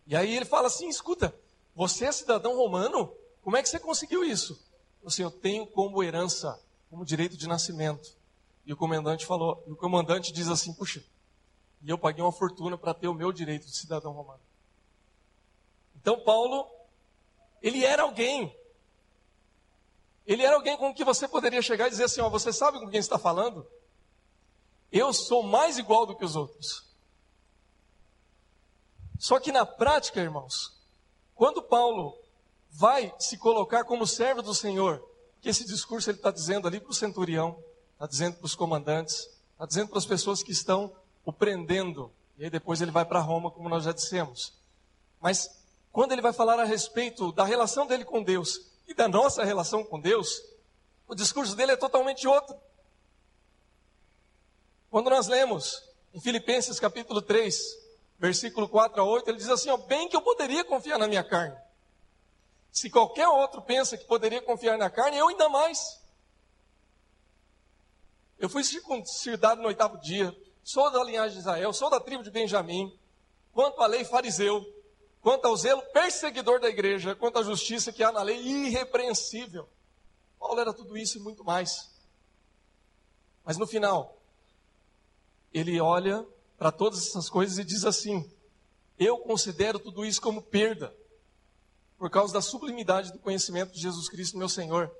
E 0.07 0.17
aí 0.17 0.35
ele 0.35 0.47
fala 0.47 0.69
assim: 0.69 0.89
escuta, 0.89 1.39
você 1.77 2.07
é 2.07 2.13
cidadão 2.13 2.57
romano? 2.57 3.15
Como 3.43 3.59
é 3.59 3.63
que 3.63 3.69
você 3.69 3.79
conseguiu 3.79 4.25
isso? 4.25 4.59
Assim, 5.05 5.23
eu 5.23 5.31
tenho 5.31 5.67
como 5.67 6.03
herança, 6.03 6.59
como 6.89 7.05
direito 7.05 7.37
de 7.37 7.47
nascimento. 7.47 8.17
E 8.65 8.73
o 8.73 8.77
comandante 8.77 9.27
falou, 9.27 9.63
o 9.67 9.77
comandante 9.77 10.33
diz 10.33 10.49
assim: 10.49 10.73
puxa, 10.73 11.05
e 11.83 11.91
eu 11.91 11.99
paguei 11.99 12.25
uma 12.25 12.33
fortuna 12.33 12.79
para 12.79 12.95
ter 12.95 13.09
o 13.09 13.13
meu 13.13 13.31
direito 13.33 13.67
de 13.67 13.77
cidadão 13.77 14.13
romano. 14.13 14.41
Então 15.95 16.25
Paulo, 16.25 16.67
ele 17.61 17.85
era 17.85 18.05
alguém 18.05 18.57
ele 20.27 20.43
era 20.43 20.57
alguém 20.57 20.77
com 20.77 20.95
que 20.95 21.05
você 21.05 21.29
poderia 21.29 21.61
chegar 21.61 21.87
e 21.87 21.91
dizer 21.91 22.05
assim: 22.05 22.21
ó, 22.21 22.29
você 22.29 22.53
sabe 22.53 22.79
com 22.79 22.89
quem 22.89 23.01
está 23.01 23.19
falando? 23.19 23.67
Eu 24.91 25.13
sou 25.13 25.43
mais 25.43 25.77
igual 25.77 26.07
do 26.07 26.17
que 26.17 26.25
os 26.25 26.37
outros. 26.37 26.85
Só 29.19 29.39
que 29.39 29.53
na 29.53 29.67
prática, 29.67 30.21
irmãos, 30.21 30.73
quando 31.35 31.63
Paulo 31.63 32.17
vai 32.71 33.15
se 33.19 33.37
colocar 33.37 33.85
como 33.85 34.07
servo 34.07 34.43
do 34.43 34.55
Senhor, 34.55 35.03
que 35.41 35.49
esse 35.49 35.65
discurso 35.65 36.11
ele 36.11 36.19
está 36.19 36.31
dizendo 36.31 36.67
ali 36.67 36.81
para 36.81 36.91
o 36.91 36.95
centurião, 36.95 37.59
está 37.93 38.07
dizendo 38.07 38.37
para 38.37 38.47
os 38.47 38.55
comandantes, 38.55 39.29
está 39.53 39.67
dizendo 39.67 39.89
para 39.89 39.99
as 39.99 40.07
pessoas 40.07 40.43
que 40.43 40.53
estão 40.53 40.93
o 41.25 41.33
prendendo, 41.33 42.11
e 42.37 42.45
aí 42.45 42.51
depois 42.51 42.81
ele 42.81 42.91
vai 42.91 43.05
para 43.05 43.21
Roma, 43.21 43.51
como 43.51 43.69
nós 43.69 43.85
já 43.85 43.93
dissemos. 43.93 44.53
Mas 45.21 45.49
quando 45.93 46.13
ele 46.13 46.23
vai 46.23 46.33
falar 46.33 46.59
a 46.59 46.65
respeito 46.65 47.33
da 47.33 47.45
relação 47.45 47.87
dele 47.87 48.05
com 48.05 48.23
Deus, 48.23 48.61
e 48.87 48.95
da 48.95 49.09
nossa 49.09 49.45
relação 49.45 49.85
com 49.85 50.01
Deus, 50.01 50.43
o 51.07 51.15
discurso 51.15 51.55
dele 51.55 51.73
é 51.73 51.77
totalmente 51.77 52.27
outro. 52.27 52.57
Quando 54.91 55.11
nós 55.11 55.27
lemos 55.27 55.83
em 56.13 56.21
Filipenses 56.21 56.79
capítulo 56.79 57.21
3, 57.21 57.57
versículo 58.19 58.69
4 58.69 59.01
a 59.01 59.05
8, 59.05 59.29
ele 59.29 59.39
diz 59.39 59.49
assim: 59.49 59.71
ó, 59.71 59.77
bem 59.77 60.09
que 60.09 60.17
eu 60.17 60.23
poderia 60.23 60.65
confiar 60.65 60.99
na 60.99 61.09
minha 61.09 61.25
carne. 61.25 61.57
Se 62.71 62.91
qualquer 62.91 63.29
outro 63.29 63.63
pensa 63.63 63.97
que 63.97 64.05
poderia 64.05 64.43
confiar 64.43 64.77
na 64.77 64.91
carne, 64.91 65.17
eu 65.17 65.29
ainda 65.29 65.49
mais. 65.49 66.01
Eu 68.39 68.49
fui 68.49 68.65
circuncidado 68.65 69.63
no 69.63 69.69
oitavo 69.69 69.97
dia, 69.99 70.37
sou 70.63 70.91
da 70.91 71.03
linhagem 71.03 71.35
de 71.35 71.39
Israel, 71.39 71.73
sou 71.73 71.89
da 71.89 72.01
tribo 72.01 72.23
de 72.23 72.31
Benjamim. 72.31 72.93
Quanto 73.53 73.81
à 73.81 73.87
lei 73.87 74.05
fariseu, 74.05 74.65
Quanto 75.25 75.47
ao 75.47 75.57
zelo 75.57 75.81
perseguidor 75.85 76.61
da 76.61 76.69
igreja, 76.69 77.15
quanto 77.15 77.39
à 77.39 77.43
justiça 77.43 77.91
que 77.91 78.03
há 78.03 78.13
na 78.13 78.21
lei 78.21 78.39
irrepreensível. 78.43 79.67
Paulo 80.39 80.61
era 80.61 80.71
tudo 80.71 80.99
isso 80.99 81.17
e 81.17 81.21
muito 81.23 81.43
mais. 81.43 81.91
Mas 83.43 83.57
no 83.57 83.67
final, 83.67 84.21
ele 85.51 85.81
olha 85.81 86.27
para 86.59 86.71
todas 86.71 87.09
essas 87.09 87.31
coisas 87.31 87.57
e 87.57 87.65
diz 87.65 87.87
assim: 87.87 88.31
Eu 88.99 89.17
considero 89.17 89.79
tudo 89.79 90.05
isso 90.05 90.21
como 90.21 90.43
perda, 90.43 90.95
por 91.97 92.11
causa 92.11 92.35
da 92.35 92.43
sublimidade 92.43 93.11
do 93.11 93.19
conhecimento 93.19 93.73
de 93.73 93.81
Jesus 93.81 94.11
Cristo, 94.11 94.37
meu 94.37 94.51
Senhor, 94.51 94.95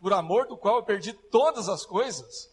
por 0.00 0.14
amor 0.14 0.46
do 0.46 0.56
qual 0.56 0.76
eu 0.76 0.84
perdi 0.84 1.12
todas 1.12 1.68
as 1.68 1.84
coisas 1.84 2.50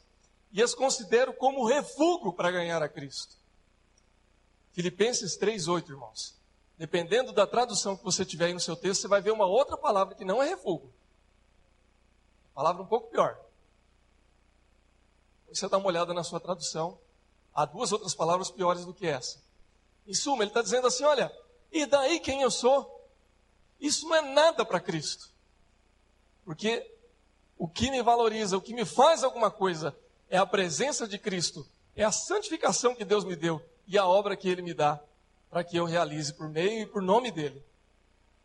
e 0.52 0.62
as 0.62 0.76
considero 0.76 1.34
como 1.36 1.66
refúgio 1.66 2.34
para 2.34 2.52
ganhar 2.52 2.84
a 2.84 2.90
Cristo. 2.90 3.38
Filipenses 4.74 5.40
3,8, 5.40 5.92
irmãos. 5.92 6.36
Dependendo 6.78 7.32
da 7.32 7.48
tradução 7.48 7.96
que 7.96 8.04
você 8.04 8.26
tiver 8.26 8.48
aí 8.48 8.54
no 8.54 8.60
seu 8.60 8.76
texto, 8.76 9.02
você 9.02 9.08
vai 9.08 9.22
ver 9.22 9.32
uma 9.32 9.46
outra 9.46 9.78
palavra 9.78 10.14
que 10.14 10.26
não 10.26 10.44
é 10.44 10.48
refúgio. 10.48 10.94
Palavra 12.54 12.82
um 12.82 12.88
pouco 12.88 13.10
pior. 13.10 13.40
Você 15.50 15.70
dá 15.70 15.78
uma 15.78 15.88
olhada 15.88 16.14
na 16.14 16.24
sua 16.24 16.40
tradução. 16.40 17.00
Há 17.54 17.66
duas 17.66 17.94
outras 17.94 18.14
palavras 18.14 18.52
piores 18.52 18.84
do 18.86 18.94
que 18.94 19.08
essa. 19.08 19.42
Em 20.06 20.14
suma, 20.14 20.44
ele 20.44 20.50
está 20.50 20.62
dizendo 20.62 20.88
assim: 20.88 21.06
olha, 21.06 21.32
e 21.72 21.86
daí 21.86 22.20
quem 22.20 22.42
eu 22.42 22.52
sou? 22.52 22.92
Isso 23.80 24.08
não 24.08 24.16
é 24.16 24.22
nada 24.22 24.66
para 24.66 24.80
Cristo. 24.80 25.30
Porque 26.44 26.90
o 27.58 27.68
que 27.68 27.90
me 27.90 28.02
valoriza, 28.02 28.58
o 28.58 28.62
que 28.62 28.74
me 28.74 28.86
faz 28.86 29.24
alguma 29.24 29.50
coisa, 29.50 29.96
é 30.30 30.38
a 30.38 30.46
presença 30.46 31.08
de 31.08 31.18
Cristo, 31.18 31.66
é 31.96 32.04
a 32.04 32.12
santificação 32.12 32.94
que 32.94 33.06
Deus 33.06 33.24
me 33.24 33.36
deu 33.36 33.62
e 33.88 33.98
a 33.98 34.06
obra 34.06 34.36
que 34.36 34.50
Ele 34.50 34.62
me 34.62 34.74
dá 34.74 35.02
para 35.56 35.64
que 35.64 35.78
eu 35.78 35.86
realize 35.86 36.34
por 36.34 36.50
meio 36.50 36.82
e 36.82 36.86
por 36.86 37.02
nome 37.02 37.32
dele, 37.32 37.64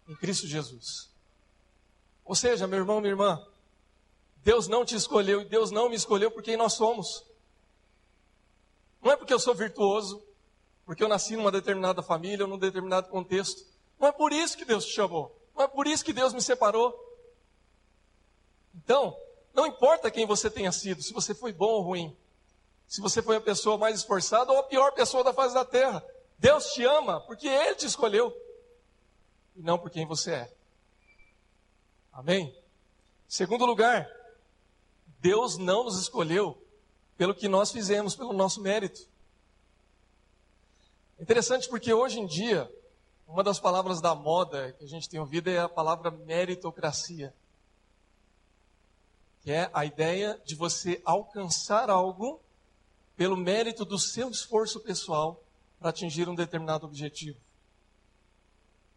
em 0.07 0.14
Cristo 0.14 0.46
Jesus. 0.46 1.11
Ou 2.25 2.37
seja, 2.37 2.68
meu 2.68 2.79
irmão, 2.79 3.01
minha 3.01 3.11
irmã, 3.11 3.44
Deus 4.44 4.68
não 4.68 4.85
te 4.85 4.94
escolheu 4.94 5.40
e 5.40 5.44
Deus 5.44 5.73
não 5.73 5.88
me 5.88 5.96
escolheu 5.96 6.31
por 6.31 6.40
quem 6.40 6.57
nós 6.57 6.75
somos. 6.75 7.27
Não 9.03 9.11
é 9.11 9.16
porque 9.16 9.35
eu 9.35 9.40
sou 9.40 9.57
virtuoso, 9.57 10.23
porque 10.87 11.03
eu 11.03 11.09
nasci 11.09 11.35
numa 11.35 11.51
determinada 11.51 12.01
família 12.01 12.46
num 12.46 12.57
determinado 12.57 13.09
contexto. 13.09 13.66
Não 13.99 14.07
é 14.07 14.12
por 14.12 14.33
isso 14.33 14.57
que 14.57 14.64
Deus 14.64 14.85
te 14.85 14.92
chamou. 14.92 15.37
Não 15.57 15.64
é 15.64 15.66
por 15.66 15.88
isso 15.88 16.05
que 16.05 16.12
Deus 16.12 16.33
me 16.33 16.40
separou. 16.40 16.94
Então, 18.73 19.16
não 19.53 19.66
importa 19.66 20.12
quem 20.12 20.27
você 20.27 20.49
tenha 20.49 20.70
sido, 20.70 21.03
se 21.03 21.12
você 21.12 21.35
foi 21.35 21.53
bom 21.53 21.70
ou 21.70 21.83
ruim, 21.83 22.16
se 22.87 23.01
você 23.01 23.20
foi 23.20 23.35
a 23.35 23.40
pessoa 23.40 23.77
mais 23.77 23.96
esforçada 23.96 24.53
ou 24.53 24.59
a 24.59 24.62
pior 24.62 24.92
pessoa 24.92 25.25
da 25.25 25.33
face 25.33 25.53
da 25.53 25.64
terra. 25.64 26.05
Deus 26.40 26.72
te 26.72 26.83
ama 26.83 27.20
porque 27.20 27.46
Ele 27.46 27.74
te 27.74 27.85
escolheu 27.85 28.35
e 29.55 29.62
não 29.62 29.79
por 29.79 29.90
quem 29.90 30.07
você 30.07 30.33
é. 30.33 30.57
Amém? 32.11 32.59
Segundo 33.29 33.66
lugar, 33.66 34.11
Deus 35.20 35.59
não 35.59 35.85
nos 35.85 36.00
escolheu 36.00 36.57
pelo 37.18 37.35
que 37.35 37.46
nós 37.46 37.70
fizemos, 37.70 38.16
pelo 38.16 38.33
nosso 38.33 38.62
mérito. 38.62 39.07
Interessante 41.18 41.68
porque 41.68 41.92
hoje 41.92 42.18
em 42.18 42.26
dia, 42.26 42.72
uma 43.29 43.44
das 43.44 43.61
palavras 43.61 44.00
da 44.00 44.14
moda 44.14 44.72
que 44.72 44.85
a 44.85 44.88
gente 44.88 45.11
tem 45.11 45.20
ouvido 45.20 45.50
é 45.50 45.59
a 45.59 45.68
palavra 45.68 46.11
meritocracia. 46.11 47.35
Que 49.42 49.53
é 49.53 49.70
a 49.74 49.85
ideia 49.85 50.40
de 50.46 50.55
você 50.55 51.03
alcançar 51.05 51.90
algo 51.90 52.40
pelo 53.14 53.37
mérito 53.37 53.85
do 53.85 53.98
seu 53.98 54.31
esforço 54.31 54.81
pessoal 54.81 55.44
para 55.80 55.88
atingir 55.88 56.28
um 56.28 56.34
determinado 56.34 56.86
objetivo. 56.86 57.40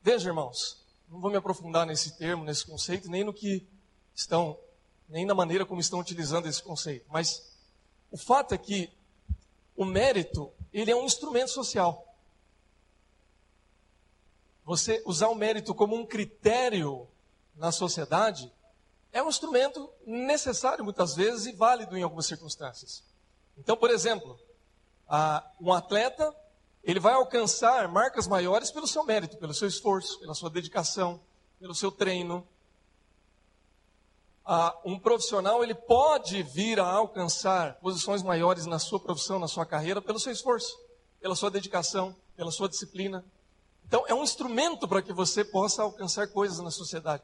Veja, 0.02 0.30
irmãos, 0.30 0.86
não 1.10 1.22
vou 1.22 1.32
me 1.32 1.38
aprofundar 1.38 1.88
nesse 1.88 2.18
termo, 2.18 2.44
nesse 2.44 2.66
conceito, 2.66 3.10
nem 3.10 3.24
no 3.24 3.34
que 3.34 3.66
estão, 4.14 4.60
nem 5.08 5.26
na 5.26 5.34
maneira 5.34 5.66
como 5.66 5.80
estão 5.80 6.00
utilizando 6.00 6.46
esse 6.46 6.62
conceito, 6.62 7.06
mas 7.10 7.58
o 8.12 8.18
fato 8.18 8.54
é 8.54 8.58
que 8.58 8.92
o 9.76 9.86
mérito, 9.86 10.52
ele 10.74 10.92
é 10.92 10.96
um 10.96 11.06
instrumento 11.06 11.50
social. 11.50 12.06
Você 14.66 15.02
usar 15.06 15.30
o 15.30 15.36
mérito 15.36 15.74
como 15.74 15.96
um 15.96 16.06
critério 16.06 17.08
na 17.56 17.72
sociedade 17.72 18.52
é 19.12 19.24
um 19.24 19.30
instrumento 19.30 19.90
necessário 20.06 20.84
muitas 20.84 21.16
vezes 21.16 21.46
e 21.46 21.54
válido 21.54 21.98
em 21.98 22.04
algumas 22.04 22.26
circunstâncias. 22.26 23.04
Então, 23.58 23.78
por 23.78 23.90
exemplo, 23.90 24.40
um 25.60 25.72
atleta, 25.72 26.36
ele 26.84 27.00
vai 27.00 27.14
alcançar 27.14 27.88
marcas 27.88 28.28
maiores 28.28 28.70
pelo 28.70 28.86
seu 28.86 29.04
mérito, 29.06 29.38
pelo 29.38 29.54
seu 29.54 29.68
esforço, 29.68 30.20
pela 30.20 30.36
sua 30.36 30.50
dedicação, 30.50 31.20
pelo 31.58 31.74
seu 31.74 31.90
treino. 31.90 32.46
Ah, 34.46 34.78
um 34.84 35.00
profissional, 35.00 35.64
ele 35.64 35.74
pode 35.74 36.44
vir 36.44 36.82
a 36.82 36.86
alcançar 36.86 37.76
posições 37.76 38.22
maiores 38.22 38.66
na 38.66 38.80
sua 38.80 39.00
profissão, 39.00 39.40
na 39.40 39.48
sua 39.48 39.66
carreira, 39.66 40.02
pelo 40.02 40.20
seu 40.20 40.34
esforço, 40.34 40.78
pela 41.22 41.36
sua 41.36 41.50
dedicação, 41.50 42.14
pela 42.36 42.52
sua 42.52 42.68
disciplina. 42.68 43.24
Então, 43.86 44.04
é 44.06 44.14
um 44.14 44.24
instrumento 44.24 44.86
para 44.86 45.02
que 45.02 45.14
você 45.14 45.46
possa 45.46 45.84
alcançar 45.84 46.28
coisas 46.28 46.60
na 46.60 46.72
sociedade. 46.72 47.24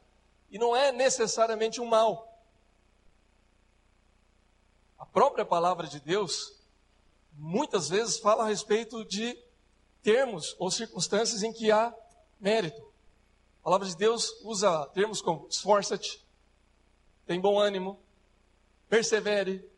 E 0.50 0.58
não 0.58 0.74
é 0.74 0.94
necessariamente 0.94 1.82
um 1.82 1.86
mal. 1.86 2.42
A 4.98 5.06
própria 5.06 5.44
palavra 5.44 5.86
de 5.86 6.00
Deus, 6.00 6.54
muitas 7.34 7.90
vezes, 7.90 8.20
fala 8.20 8.46
a 8.46 8.48
respeito 8.48 9.04
de 9.04 9.38
termos 10.02 10.56
ou 10.60 10.72
circunstâncias 10.72 11.44
em 11.44 11.52
que 11.52 11.72
há 11.72 11.94
mérito. 12.40 12.82
A 13.62 13.64
palavra 13.64 13.88
de 13.88 13.96
Deus 13.96 14.32
usa 14.42 14.86
termos 14.94 15.22
como 15.22 15.48
esforça-te, 15.50 16.24
tem 17.26 17.40
bom 17.40 17.60
ânimo, 17.60 18.00
persevere, 18.88 19.70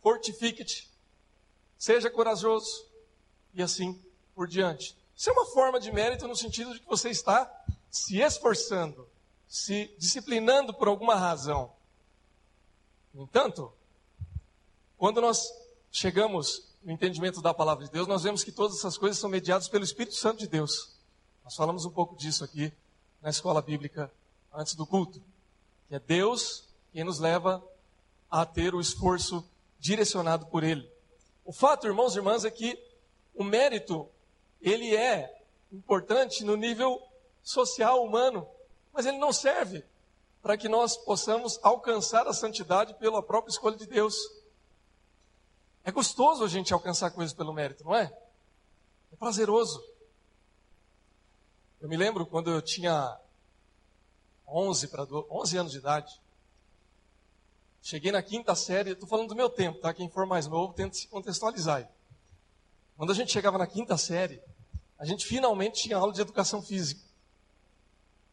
fortifique-te, 0.00 0.90
seja 1.76 2.10
corajoso 2.10 2.86
e 3.52 3.62
assim 3.62 4.00
por 4.34 4.46
diante. 4.48 4.96
Isso 5.16 5.30
é 5.30 5.32
uma 5.32 5.46
forma 5.46 5.80
de 5.80 5.90
mérito 5.92 6.28
no 6.28 6.36
sentido 6.36 6.72
de 6.72 6.80
que 6.80 6.86
você 6.86 7.10
está 7.10 7.50
se 7.90 8.20
esforçando, 8.20 9.08
se 9.48 9.94
disciplinando 9.98 10.72
por 10.72 10.88
alguma 10.88 11.16
razão. 11.16 11.72
No 13.12 13.24
entanto, 13.24 13.72
quando 14.96 15.20
nós 15.20 15.52
chegamos 15.90 16.67
no 16.82 16.92
entendimento 16.92 17.40
da 17.42 17.52
palavra 17.52 17.84
de 17.84 17.90
Deus, 17.90 18.06
nós 18.06 18.22
vemos 18.22 18.44
que 18.44 18.52
todas 18.52 18.78
essas 18.78 18.96
coisas 18.96 19.18
são 19.18 19.28
mediadas 19.28 19.68
pelo 19.68 19.84
Espírito 19.84 20.14
Santo 20.14 20.38
de 20.38 20.46
Deus. 20.46 20.94
Nós 21.44 21.54
falamos 21.54 21.84
um 21.84 21.90
pouco 21.90 22.16
disso 22.16 22.44
aqui 22.44 22.72
na 23.20 23.30
escola 23.30 23.60
bíblica 23.60 24.10
antes 24.52 24.74
do 24.74 24.86
culto. 24.86 25.20
Que 25.88 25.96
é 25.96 25.98
Deus 25.98 26.64
quem 26.92 27.04
nos 27.04 27.18
leva 27.18 27.62
a 28.30 28.44
ter 28.44 28.74
o 28.74 28.80
esforço 28.80 29.44
direcionado 29.78 30.46
por 30.46 30.62
Ele. 30.62 30.90
O 31.44 31.52
fato, 31.52 31.86
irmãos 31.86 32.14
e 32.14 32.18
irmãs, 32.18 32.44
é 32.44 32.50
que 32.50 32.78
o 33.34 33.42
mérito, 33.42 34.08
ele 34.60 34.94
é 34.94 35.42
importante 35.72 36.44
no 36.44 36.56
nível 36.56 37.00
social, 37.42 38.04
humano 38.04 38.46
mas 38.98 39.06
ele 39.06 39.18
não 39.18 39.32
serve 39.32 39.84
para 40.42 40.56
que 40.56 40.68
nós 40.68 40.96
possamos 40.96 41.60
alcançar 41.62 42.26
a 42.26 42.32
santidade 42.32 42.94
pela 42.94 43.22
própria 43.22 43.52
escolha 43.52 43.76
de 43.76 43.86
Deus. 43.86 44.16
É 45.88 45.90
gostoso 45.90 46.44
a 46.44 46.48
gente 46.48 46.74
alcançar 46.74 47.10
coisas 47.12 47.32
pelo 47.32 47.50
mérito, 47.50 47.82
não 47.82 47.94
é? 47.94 48.12
É 49.10 49.16
prazeroso. 49.16 49.82
Eu 51.80 51.88
me 51.88 51.96
lembro 51.96 52.26
quando 52.26 52.50
eu 52.50 52.60
tinha 52.60 53.18
11 54.46 54.88
para 54.88 55.06
11 55.30 55.56
anos 55.56 55.72
de 55.72 55.78
idade. 55.78 56.20
Cheguei 57.80 58.12
na 58.12 58.22
quinta 58.22 58.54
série, 58.54 58.90
estou 58.90 59.08
falando 59.08 59.28
do 59.28 59.34
meu 59.34 59.48
tempo, 59.48 59.80
tá? 59.80 59.94
Quem 59.94 60.10
for 60.10 60.26
mais 60.26 60.46
novo, 60.46 60.74
tenta 60.74 60.94
se 60.94 61.08
contextualizar. 61.08 61.78
Aí. 61.78 61.88
Quando 62.94 63.10
a 63.10 63.14
gente 63.14 63.32
chegava 63.32 63.56
na 63.56 63.66
quinta 63.66 63.96
série, 63.96 64.42
a 64.98 65.06
gente 65.06 65.24
finalmente 65.24 65.84
tinha 65.84 65.96
aula 65.96 66.12
de 66.12 66.20
educação 66.20 66.60
física. 66.60 67.00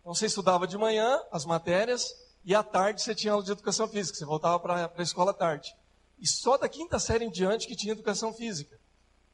Então 0.01 0.13
você 0.13 0.25
estudava 0.25 0.67
de 0.67 0.77
manhã 0.77 1.23
as 1.31 1.45
matérias 1.45 2.05
e 2.43 2.53
à 2.53 2.61
tarde 2.61 3.01
você 3.01 3.15
tinha 3.15 3.31
aula 3.31 3.45
de 3.45 3.53
educação 3.53 3.87
física, 3.87 4.17
você 4.17 4.25
voltava 4.25 4.59
para 4.59 4.91
a 4.93 5.01
escola 5.01 5.31
à 5.31 5.33
tarde. 5.33 5.73
E 6.19 6.27
só 6.27 6.57
da 6.57 6.69
quinta 6.69 6.99
série 6.99 7.25
em 7.25 7.29
diante 7.29 7.67
que 7.67 7.75
tinha 7.75 7.91
educação 7.91 8.33
física. 8.33 8.79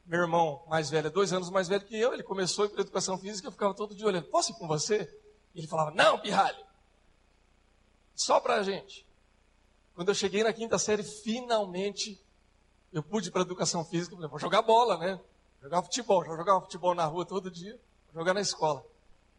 Meu 0.06 0.22
irmão 0.22 0.64
mais 0.68 0.90
velho, 0.90 1.08
é 1.08 1.10
dois 1.10 1.32
anos 1.32 1.50
mais 1.50 1.68
velho 1.68 1.86
que 1.86 1.98
eu, 1.98 2.14
ele 2.14 2.24
começou 2.24 2.66
a 2.66 2.82
educação 2.82 3.18
física, 3.18 3.48
eu 3.48 3.52
ficava 3.52 3.74
todo 3.74 3.96
dia 3.96 4.08
olhando, 4.08 4.28
posso 4.28 4.52
ir 4.52 4.56
com 4.56 4.68
você? 4.68 5.10
E 5.54 5.60
ele 5.60 5.68
falava, 5.68 5.92
não, 5.92 6.20
pirralho, 6.20 6.66
só 8.16 8.40
para 8.40 8.56
a 8.56 8.64
gente. 8.64 9.06
Quando 9.96 10.10
eu 10.10 10.16
cheguei 10.16 10.44
na 10.44 10.52
quinta 10.52 10.80
série, 10.80 11.04
finalmente 11.04 12.20
eu 12.92 13.04
pude 13.04 13.30
ir 13.30 13.32
para 13.32 13.42
educação 13.42 13.86
física, 13.86 14.16
falei, 14.16 14.30
vou 14.30 14.40
jogar 14.40 14.62
bola, 14.62 14.98
né? 14.98 15.20
Jogar 15.62 15.84
futebol, 15.84 16.26
já 16.26 16.36
jogava 16.36 16.62
futebol 16.62 16.96
na 16.96 17.06
rua 17.06 17.26
todo 17.26 17.52
dia, 17.52 17.80
jogar 18.14 18.34
na 18.34 18.42
escola 18.42 18.84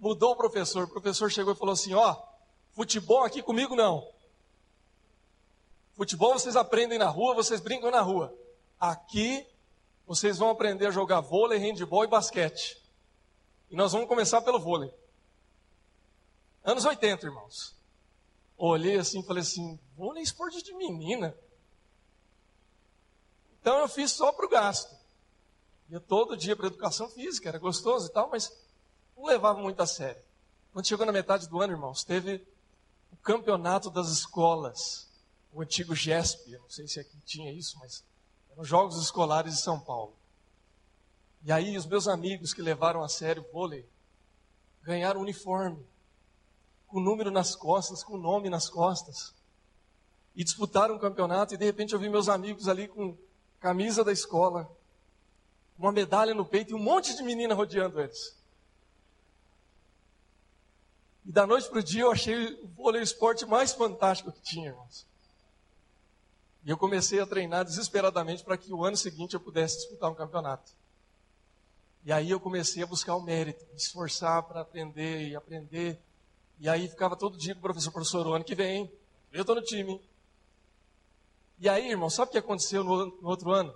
mudou 0.03 0.33
o 0.33 0.37
professor. 0.37 0.85
O 0.85 0.89
professor 0.89 1.31
chegou 1.31 1.53
e 1.55 1.57
falou 1.57 1.73
assim: 1.73 1.95
Ó, 1.95 2.17
futebol 2.73 3.23
aqui 3.23 3.41
comigo 3.41 3.77
não. 3.77 4.05
Futebol 5.95 6.33
vocês 6.33 6.57
aprendem 6.57 6.99
na 6.99 7.09
rua, 7.09 7.35
vocês 7.35 7.61
brincam 7.61 7.91
na 7.91 8.01
rua. 8.01 8.37
Aqui 8.79 9.47
vocês 10.07 10.39
vão 10.39 10.51
aprender 10.51 10.87
a 10.87 10.91
jogar 10.91 11.21
vôlei, 11.21 11.59
handebol 11.59 12.05
e 12.05 12.09
basquete. 12.09 12.81
E 13.71 13.77
nós 13.77 13.93
vamos 13.93 14.09
começar 14.09 14.43
pelo 14.43 14.59
vôlei. 14.59 14.93
Anos 16.65 16.85
80, 16.85 17.27
irmãos. 17.27 17.75
Olhei 18.57 18.97
assim 18.97 19.21
e 19.21 19.25
falei 19.25 19.43
assim: 19.43 19.79
vôlei 19.97 20.21
é 20.21 20.25
esporte 20.25 20.63
de 20.63 20.73
menina. 20.75 21.37
Então 23.61 23.79
eu 23.79 23.89
fiz 23.89 24.13
só 24.13 24.33
para 24.33 24.47
o 24.47 24.49
gasto. 24.49 24.95
Ia 25.89 26.01
todo 26.01 26.37
dia 26.37 26.57
para 26.57 26.67
educação 26.67 27.09
física, 27.09 27.49
era 27.49 27.59
gostoso 27.59 28.09
e 28.09 28.13
tal, 28.13 28.29
mas 28.31 28.53
não 29.17 29.25
levava 29.25 29.61
muito 29.61 29.81
a 29.81 29.87
sério. 29.87 30.23
Quando 30.73 30.87
chegou 30.87 31.05
na 31.05 31.13
metade 31.13 31.49
do 31.49 31.61
ano, 31.61 31.75
irmãos, 31.75 32.03
teve 32.03 32.47
o 33.13 33.17
campeonato 33.17 33.91
das 33.91 34.09
escolas, 34.09 35.09
o 35.53 35.61
antigo 35.61 35.95
GESP, 35.95 36.53
não 36.53 36.71
sei 36.71 36.89
se 36.89 36.99
aqui 36.99 37.17
tinha 37.25 37.53
isso, 37.53 37.79
mas 37.79 38.03
eram 38.51 38.65
Jogos 38.65 39.01
Escolares 39.01 39.55
de 39.55 39.61
São 39.61 39.79
Paulo. 39.79 40.15
E 41.45 41.53
aí 41.53 41.77
os 41.77 41.87
meus 41.87 42.09
amigos 42.09 42.55
que 42.55 42.63
levaram 42.63 43.03
a 43.03 43.09
sério 43.09 43.45
o 43.47 43.53
vôlei 43.53 43.87
ganharam 44.83 45.21
um 45.21 45.23
uniforme, 45.23 45.85
com 46.89 47.01
número 47.01 47.31
nas 47.31 47.55
costas, 47.55 48.03
com 48.03 48.17
nome 48.17 48.49
nas 48.49 48.69
costas. 48.69 49.35
E 50.35 50.43
disputaram 50.43 50.97
o 50.97 51.01
campeonato 51.01 51.55
e 51.55 51.57
de 51.57 51.65
repente 51.65 51.93
eu 51.93 51.99
vi 51.99 52.09
meus 52.09 52.29
amigos 52.29 52.69
ali 52.69 52.89
com 52.89 53.17
camisa 53.61 54.03
da 54.03 54.13
escola, 54.13 54.71
uma 55.79 55.93
medalha 55.93 56.35
no 56.35 56.45
peito 56.45 56.71
e 56.71 56.75
um 56.75 56.83
monte 56.83 57.15
de 57.15 57.23
menina 57.23 57.55
rodeando 57.55 58.01
eles. 58.01 58.37
E 61.25 61.31
da 61.31 61.47
noite 61.47 61.69
para 61.69 61.79
o 61.79 61.83
dia 61.83 62.03
eu 62.03 62.11
achei 62.11 62.55
o 62.55 62.69
vôlei 62.69 63.01
o 63.01 63.05
esporte 63.05 63.45
mais 63.45 63.73
fantástico 63.73 64.33
que 64.33 64.41
tinha, 64.41 64.71
irmãos. 64.71 65.07
E 66.65 66.71
eu 66.71 66.77
comecei 66.77 67.19
a 67.21 67.27
treinar 67.27 67.65
desesperadamente 67.65 68.45
para 68.45 68.57
que 68.57 68.73
o 68.73 68.85
ano 68.85 68.97
seguinte 68.97 69.35
eu 69.35 69.41
pudesse 69.41 69.79
disputar 69.79 70.11
um 70.11 70.15
campeonato. 70.15 70.73
E 72.05 72.13
aí 72.13 72.31
eu 72.31 72.41
comecei 72.41 72.83
a 72.83 72.87
buscar 72.87 73.17
o 73.17 73.23
mérito, 73.23 73.65
me 73.67 73.77
esforçar 73.77 74.43
para 74.45 74.61
aprender 74.61 75.29
e 75.29 75.37
aprender. 75.37 76.01
E 76.59 76.69
aí 76.69 76.89
ficava 76.89 77.17
todo 77.17 77.37
dia 77.37 77.55
com 77.55 77.61
o 77.61 77.63
professor, 77.63 77.91
professor, 77.91 78.27
o 78.27 78.33
ano 78.33 78.45
que 78.45 78.55
vem, 78.55 78.91
eu 79.33 79.41
estou 79.43 79.55
no 79.55 79.63
time. 79.63 80.01
E 81.59 81.69
aí, 81.69 81.91
irmão, 81.91 82.11
sabe 82.11 82.29
o 82.29 82.33
que 82.33 82.39
aconteceu 82.39 82.83
no, 82.83 83.07
no 83.07 83.29
outro 83.29 83.53
ano? 83.53 83.75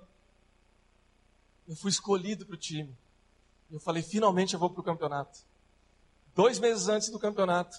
Eu 1.69 1.77
fui 1.77 1.91
escolhido 1.91 2.45
para 2.45 2.55
o 2.55 2.59
time. 2.59 2.97
Eu 3.71 3.81
falei, 3.81 4.03
finalmente 4.03 4.55
eu 4.55 4.61
vou 4.61 4.71
para 4.71 4.81
o 4.81 4.85
campeonato. 4.85 5.41
Dois 6.35 6.59
meses 6.59 6.89
antes 6.89 7.11
do 7.11 7.19
campeonato, 7.19 7.77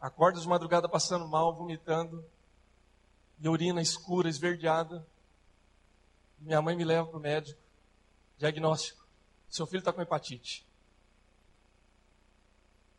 acordo 0.00 0.40
de 0.40 0.46
madrugada 0.46 0.88
passando 0.88 1.26
mal, 1.26 1.54
vomitando, 1.54 2.24
e 3.40 3.48
urina 3.48 3.80
escura, 3.80 4.28
esverdeada. 4.28 5.06
Minha 6.38 6.60
mãe 6.60 6.76
me 6.76 6.84
leva 6.84 7.06
para 7.06 7.18
o 7.18 7.20
médico. 7.20 7.60
Diagnóstico: 8.38 9.04
seu 9.48 9.66
filho 9.66 9.80
está 9.80 9.92
com 9.92 10.02
hepatite. 10.02 10.66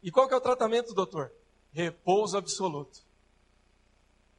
E 0.04 0.12
qual 0.12 0.28
que 0.28 0.34
é 0.34 0.38
o 0.38 0.42
tratamento, 0.42 0.94
doutor? 0.94 1.32
Repouso 1.72 2.38
absoluto. 2.38 3.02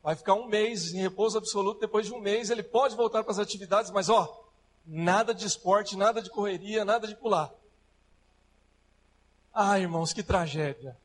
Vai 0.02 0.16
ficar 0.16 0.34
um 0.34 0.48
mês 0.48 0.92
em 0.92 1.00
repouso 1.00 1.38
absoluto. 1.38 1.80
Depois 1.80 2.06
de 2.06 2.12
um 2.12 2.20
mês, 2.20 2.50
ele 2.50 2.62
pode 2.62 2.96
voltar 2.96 3.22
para 3.22 3.32
as 3.32 3.38
atividades, 3.38 3.92
mas 3.92 4.08
ó, 4.08 4.44
nada 4.84 5.32
de 5.32 5.46
esporte, 5.46 5.96
nada 5.96 6.20
de 6.20 6.28
correria, 6.28 6.84
nada 6.84 7.06
de 7.06 7.14
pular. 7.14 7.52
Ah, 9.54 9.78
irmãos, 9.78 10.12
que 10.12 10.22
tragédia. 10.22 10.96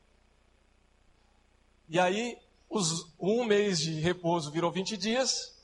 E 1.88 2.00
aí, 2.00 2.36
os, 2.68 3.06
um 3.18 3.44
mês 3.44 3.80
de 3.80 4.00
repouso 4.00 4.50
virou 4.50 4.70
20 4.70 4.96
dias, 4.96 5.56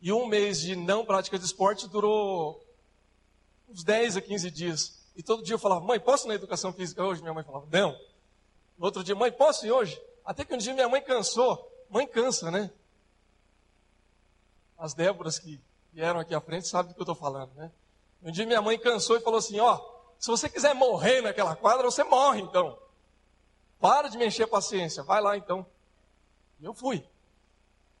e 0.00 0.12
um 0.12 0.26
mês 0.26 0.60
de 0.60 0.76
não 0.76 1.04
prática 1.04 1.38
de 1.38 1.44
esporte 1.44 1.88
durou 1.88 2.62
uns 3.68 3.82
10 3.82 4.18
a 4.18 4.20
15 4.20 4.50
dias. 4.50 5.04
E 5.16 5.22
todo 5.22 5.42
dia 5.42 5.54
eu 5.54 5.58
falava, 5.58 5.84
mãe, 5.84 5.98
posso 5.98 6.26
ir 6.26 6.28
na 6.28 6.34
educação 6.34 6.72
física 6.72 7.02
hoje? 7.02 7.22
Minha 7.22 7.32
mãe 7.32 7.42
falava, 7.42 7.66
não. 7.70 7.98
No 8.76 8.84
outro 8.86 9.02
dia, 9.02 9.14
mãe, 9.14 9.32
posso 9.32 9.66
ir 9.66 9.72
hoje? 9.72 10.00
Até 10.24 10.44
que 10.44 10.54
um 10.54 10.58
dia 10.58 10.74
minha 10.74 10.88
mãe 10.88 11.00
cansou. 11.00 11.70
Mãe 11.88 12.06
cansa, 12.06 12.50
né? 12.50 12.70
As 14.76 14.92
Déboras 14.92 15.38
que 15.38 15.60
vieram 15.92 16.20
aqui 16.20 16.34
à 16.34 16.40
frente 16.40 16.66
sabem 16.68 16.92
do 16.92 16.94
que 16.94 17.00
eu 17.00 17.04
estou 17.04 17.14
falando, 17.14 17.54
né? 17.54 17.70
Um 18.22 18.32
dia 18.32 18.44
minha 18.44 18.60
mãe 18.60 18.78
cansou 18.78 19.16
e 19.16 19.20
falou 19.20 19.38
assim, 19.38 19.60
ó, 19.60 19.80
se 20.18 20.30
você 20.30 20.48
quiser 20.48 20.74
morrer 20.74 21.20
naquela 21.20 21.54
quadra, 21.54 21.84
você 21.84 22.02
morre 22.02 22.40
então. 22.40 22.78
Para 23.80 24.08
de 24.08 24.18
me 24.18 24.26
encher 24.26 24.44
a 24.44 24.48
paciência, 24.48 25.02
vai 25.02 25.20
lá 25.20 25.36
então. 25.36 25.64
Eu 26.60 26.74
fui. 26.74 27.06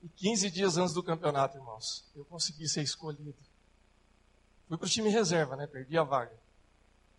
E 0.02 0.08
15 0.08 0.50
dias 0.50 0.76
antes 0.76 0.92
do 0.92 1.02
campeonato, 1.02 1.56
irmãos, 1.56 2.04
eu 2.14 2.24
consegui 2.24 2.68
ser 2.68 2.82
escolhido. 2.82 3.34
Fui 4.68 4.76
para 4.76 4.86
o 4.86 4.90
time 4.90 5.08
reserva, 5.08 5.56
né? 5.56 5.66
Perdi 5.66 5.96
a 5.96 6.02
vaga. 6.02 6.36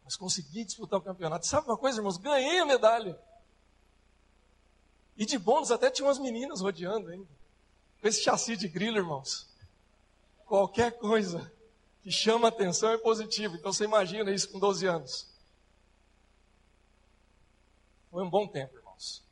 Mas 0.04 0.16
consegui 0.16 0.64
disputar 0.64 1.00
o 1.00 1.04
campeonato. 1.04 1.48
Sabe 1.48 1.68
uma 1.68 1.78
coisa, 1.78 2.00
irmãos? 2.00 2.18
Ganhei 2.18 2.60
a 2.60 2.66
medalha. 2.66 3.20
E 5.18 5.26
de 5.26 5.38
bônus 5.38 5.72
até 5.72 5.90
tinha 5.90 6.08
umas 6.08 6.20
meninas 6.20 6.62
rodeando 6.62 7.10
ainda. 7.10 7.30
Com 8.02 8.08
esse 8.08 8.22
chassi 8.22 8.56
de 8.56 8.68
grilo, 8.68 8.98
irmãos. 8.98 9.48
Qualquer 10.46 10.92
coisa 11.00 11.52
que 12.04 12.12
chama 12.12 12.50
atenção 12.50 12.92
é 12.92 12.98
positivo. 12.98 13.56
Então 13.56 13.74
você 13.74 13.86
imagina 13.86 14.32
isso 14.32 14.52
com 14.52 14.60
12 14.60 14.86
anos. 14.86 15.28
Foi 18.12 18.24
um 18.24 18.30
bom 18.30 18.48
tempo, 18.48 18.78
irmãos. 18.78 19.24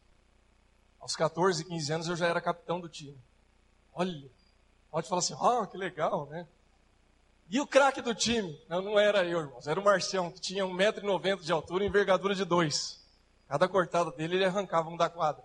Aos 1.03 1.17
14, 1.17 1.65
15 1.65 1.91
anos 1.91 2.07
eu 2.07 2.15
já 2.15 2.27
era 2.27 2.39
capitão 2.39 2.79
do 2.79 2.87
time. 2.87 3.21
Olha, 3.93 4.31
pode 4.89 5.09
falar 5.09 5.19
assim, 5.19 5.35
ah, 5.37 5.67
que 5.67 5.77
legal, 5.77 6.27
né? 6.27 6.47
E 7.49 7.59
o 7.59 7.67
craque 7.67 8.01
do 8.01 8.15
time? 8.15 8.57
Não, 8.69 8.81
não 8.81 8.97
era 8.97 9.25
eu, 9.25 9.41
irmãos. 9.41 9.67
Era 9.67 9.77
o 9.77 9.83
Marcião, 9.83 10.31
que 10.31 10.39
tinha 10.39 10.63
1,90m 10.63 11.41
de 11.41 11.51
altura 11.51 11.83
e 11.83 11.87
envergadura 11.87 12.33
de 12.33 12.45
2. 12.45 13.03
Cada 13.49 13.67
cortada 13.67 14.13
dele, 14.13 14.37
ele 14.37 14.45
arrancava 14.45 14.87
um 14.87 14.95
da 14.95 15.09
quadra. 15.09 15.43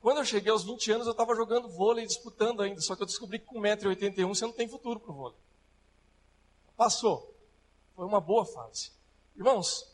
Quando 0.00 0.18
eu 0.18 0.24
cheguei 0.24 0.52
aos 0.52 0.62
20 0.62 0.92
anos, 0.92 1.06
eu 1.08 1.12
estava 1.12 1.34
jogando 1.34 1.68
vôlei, 1.68 2.06
disputando 2.06 2.62
ainda. 2.62 2.80
Só 2.80 2.94
que 2.94 3.02
eu 3.02 3.06
descobri 3.06 3.40
que 3.40 3.46
com 3.46 3.60
1,81m 3.60 4.28
você 4.28 4.44
não 4.44 4.52
tem 4.52 4.68
futuro 4.68 5.00
para 5.00 5.10
o 5.10 5.14
vôlei. 5.14 5.38
Passou. 6.76 7.34
Foi 7.96 8.06
uma 8.06 8.20
boa 8.20 8.46
fase. 8.46 8.92
Irmãos, 9.34 9.92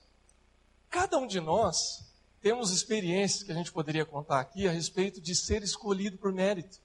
cada 0.91 1.17
um 1.17 1.27
de 1.27 1.41
nós 1.41 2.06
temos 2.47 2.71
experiências 2.71 3.43
que 3.43 3.51
a 3.51 3.55
gente 3.57 3.73
poderia 3.73 4.07
contar 4.07 4.39
aqui 4.39 4.69
a 4.69 4.71
respeito 4.71 5.21
de 5.21 5.35
ser 5.35 5.65
escolhido 5.65 6.17
por 6.17 6.33
mérito. 6.33 6.79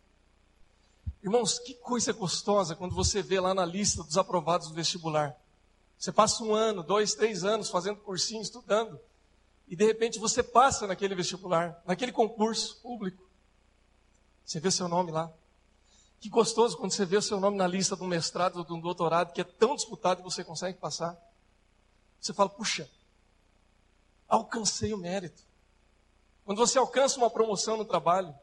Irmãos, 1.22 1.60
que 1.60 1.76
coisa 1.76 2.12
gostosa 2.12 2.76
quando 2.76 2.96
você 2.96 3.22
vê 3.22 3.40
lá 3.40 3.54
na 3.54 3.64
lista 3.64 4.04
dos 4.04 4.18
aprovados 4.18 4.70
do 4.70 4.74
vestibular. 4.74 5.40
Você 6.00 6.12
passa 6.12 6.44
um 6.44 6.56
ano, 6.56 6.82
dois, 6.82 7.14
três 7.14 7.44
anos 7.44 7.70
fazendo 7.70 7.98
cursinho, 7.98 8.42
estudando, 8.42 9.00
e 9.68 9.76
de 9.76 9.86
repente 9.86 10.18
você 10.18 10.42
passa 10.42 10.88
naquele 10.88 11.14
vestibular, 11.14 11.80
naquele 11.86 12.12
concurso 12.12 12.82
público. 12.82 13.24
Você 14.44 14.60
vê 14.60 14.72
seu 14.72 14.88
nome 14.88 15.12
lá. 15.12 15.32
Que 16.20 16.28
gostoso 16.28 16.76
quando 16.76 16.92
você 16.92 17.06
vê 17.06 17.18
o 17.18 17.22
seu 17.22 17.40
nome 17.40 17.56
na 17.56 17.68
lista 17.68 17.96
de 17.96 18.02
um 18.02 18.08
mestrado 18.08 18.58
ou 18.58 18.66
de 18.66 18.74
um 18.74 18.82
doutorado 18.82 19.32
que 19.32 19.42
é 19.42 19.44
tão 19.44 19.76
disputado 19.76 20.22
e 20.22 20.24
você 20.24 20.44
consegue 20.44 20.80
passar. 20.80 21.16
Você 22.20 22.34
fala, 22.34 22.50
puxa, 22.50 22.90
alcancei 24.28 24.92
o 24.92 24.98
mérito. 24.98 25.51
Quando 26.52 26.68
você 26.68 26.78
alcança 26.78 27.18
uma 27.18 27.30
promoção 27.30 27.78
no 27.78 27.86
trabalho, 27.86 28.38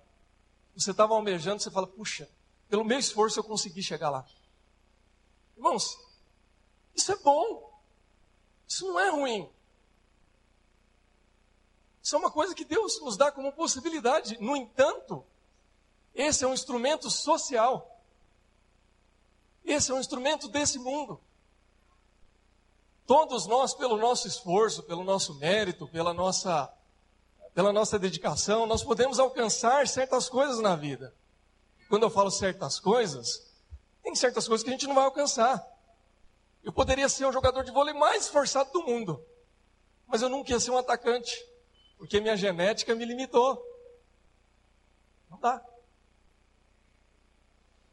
você 0.75 0.93
estava 0.93 1.13
almejando, 1.13 1.63
você 1.63 1.71
fala, 1.71 1.87
puxa, 1.87 2.27
pelo 2.67 2.83
meu 2.83 2.99
esforço 2.99 3.39
eu 3.39 3.45
consegui 3.45 3.83
chegar 3.83 4.09
lá. 4.09 4.25
Irmãos, 5.55 5.95
isso 6.95 7.13
é 7.13 7.17
bom. 7.17 7.71
Isso 8.67 8.87
não 8.87 8.99
é 8.99 9.11
ruim. 9.11 9.53
Isso 12.03 12.17
é 12.17 12.19
uma 12.19 12.31
coisa 12.31 12.55
que 12.55 12.65
Deus 12.65 12.99
nos 13.03 13.15
dá 13.19 13.31
como 13.31 13.53
possibilidade. 13.53 14.43
No 14.43 14.57
entanto, 14.57 15.23
esse 16.15 16.43
é 16.43 16.49
um 16.49 16.55
instrumento 16.55 17.11
social. 17.11 18.03
Esse 19.63 19.91
é 19.91 19.95
um 19.95 20.01
instrumento 20.01 20.49
desse 20.49 20.79
mundo. 20.79 21.21
Todos 23.07 23.45
nós, 23.45 23.75
pelo 23.75 23.99
nosso 23.99 24.27
esforço, 24.27 24.83
pelo 24.85 25.05
nosso 25.05 25.35
mérito, 25.35 25.87
pela 25.87 26.15
nossa, 26.15 26.75
pela 27.59 27.73
nossa 27.73 27.99
dedicação, 27.99 28.67
nós 28.67 28.85
podemos 28.85 29.19
alcançar 29.19 29.89
certas 29.89 30.29
coisas 30.29 30.61
na 30.61 30.77
vida. 30.77 31.13
Quando 31.89 32.05
eu 32.05 32.09
falo 32.09 32.31
certas 32.31 32.79
coisas, 32.79 33.53
tem 34.01 34.15
certas 34.15 34.47
coisas 34.47 34.63
que 34.63 34.71
a 34.71 34.73
gente 34.75 34.87
não 34.87 34.95
vai 34.95 35.03
alcançar. 35.03 35.67
Eu 36.63 36.73
poderia 36.73 37.09
ser 37.09 37.27
o 37.27 37.33
jogador 37.33 37.65
de 37.65 37.73
vôlei 37.73 37.93
mais 37.93 38.27
esforçado 38.27 38.71
do 38.71 38.85
mundo, 38.85 39.21
mas 40.07 40.23
eu 40.23 40.29
nunca 40.29 40.53
ia 40.53 40.61
ser 40.61 40.71
um 40.71 40.79
atacante, 40.79 41.35
porque 41.97 42.21
minha 42.21 42.37
genética 42.37 42.95
me 42.95 43.05
limitou. 43.05 43.61
Não 45.29 45.41
dá. 45.41 45.61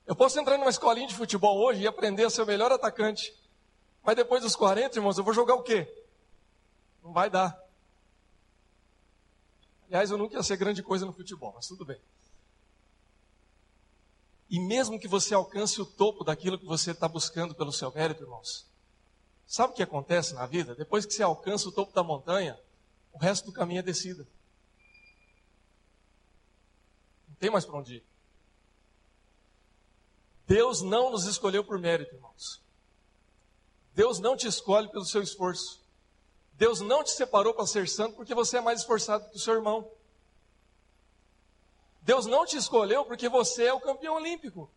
Eu 0.06 0.16
posso 0.16 0.40
entrar 0.40 0.60
numa 0.60 0.70
escolinha 0.70 1.08
de 1.08 1.16
futebol 1.16 1.58
hoje 1.58 1.82
e 1.82 1.88
aprender 1.88 2.26
a 2.26 2.30
ser 2.30 2.44
o 2.44 2.46
melhor 2.46 2.72
atacante, 2.72 3.36
mas 4.04 4.16
depois 4.16 4.44
dos 4.44 4.56
40, 4.56 4.96
irmãos, 4.96 5.18
eu 5.18 5.24
vou 5.24 5.34
jogar 5.34 5.56
o 5.56 5.64
quê? 5.64 5.92
Não 7.04 7.12
vai 7.12 7.32
dar. 7.32 7.65
Aliás, 9.88 10.10
eu 10.10 10.18
nunca 10.18 10.36
ia 10.36 10.44
ser 10.44 10.58
grande 10.58 10.82
coisa 10.82 11.06
no 11.06 11.14
futebol, 11.14 11.54
mas 11.56 11.68
tudo 11.68 11.86
bem. 11.86 12.00
E 14.50 14.60
mesmo 14.60 15.00
que 15.00 15.08
você 15.08 15.34
alcance 15.34 15.82
o 15.82 15.86
topo 15.86 16.24
daquilo 16.24 16.60
que 16.60 16.66
você 16.66 16.92
está 16.92 17.08
buscando 17.08 17.56
pelo 17.56 17.72
seu 17.72 17.92
mérito, 17.92 18.24
irmãos, 18.24 18.66
sabe 19.46 19.74
o 19.74 19.76
que 19.76 19.84
acontece 19.84 20.34
na 20.34 20.46
vida? 20.46 20.76
Depois 20.76 21.06
que 21.06 21.14
você 21.14 21.24
alcança 21.24 21.68
o 21.68 21.72
topo 21.72 21.94
da 21.94 22.04
montanha, 22.04 22.60
o 23.12 23.18
resto 23.18 23.46
do 23.46 23.52
caminho 23.52 23.80
é 23.80 23.84
descida. 23.84 24.28
Não 27.28 27.36
tem 27.36 27.50
mais 27.50 27.66
para 27.66 27.78
onde 27.78 27.96
ir. 27.96 28.04
Deus 30.48 30.82
não 30.82 31.12
nos 31.12 31.26
escolheu 31.26 31.64
por 31.64 31.80
mérito, 31.80 32.14
irmãos. 32.14 32.62
Deus 33.94 34.20
não 34.20 34.38
te 34.38 34.48
escolhe 34.48 34.90
pelo 34.90 35.06
seu 35.06 35.22
esforço. 35.22 35.85
Deus 36.58 36.80
não 36.80 37.04
te 37.04 37.12
separou 37.12 37.54
para 37.54 37.68
ser 37.68 37.88
santo 37.88 38.16
porque 38.16 38.34
você 38.34 38.58
é 38.58 38.62
mais 38.62 38.80
esforçado 38.80 39.30
que 39.30 39.36
o 39.36 39.40
seu 39.40 39.56
irmão. 39.56 39.90
Deus 42.02 42.26
não 42.26 42.46
te 42.46 42.56
escolheu 42.56 43.04
porque 43.04 43.28
você 43.28 43.66
é 43.66 43.74
o 43.74 43.82
campeão 43.82 44.16
olímpico. 44.16 44.72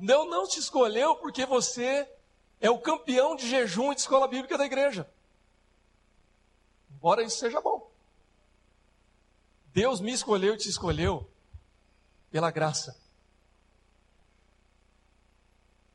Deus 0.00 0.28
não 0.28 0.46
te 0.46 0.58
escolheu 0.58 1.16
porque 1.16 1.46
você 1.46 2.10
é 2.60 2.68
o 2.68 2.78
campeão 2.78 3.34
de 3.34 3.48
jejum 3.48 3.92
e 3.92 3.94
de 3.94 4.02
escola 4.02 4.28
bíblica 4.28 4.58
da 4.58 4.66
igreja. 4.66 5.08
Embora 6.90 7.22
isso 7.22 7.38
seja 7.38 7.60
bom. 7.60 7.90
Deus 9.66 10.00
me 10.00 10.12
escolheu 10.12 10.54
e 10.54 10.58
te 10.58 10.68
escolheu 10.68 11.30
pela 12.30 12.50
graça. 12.50 12.98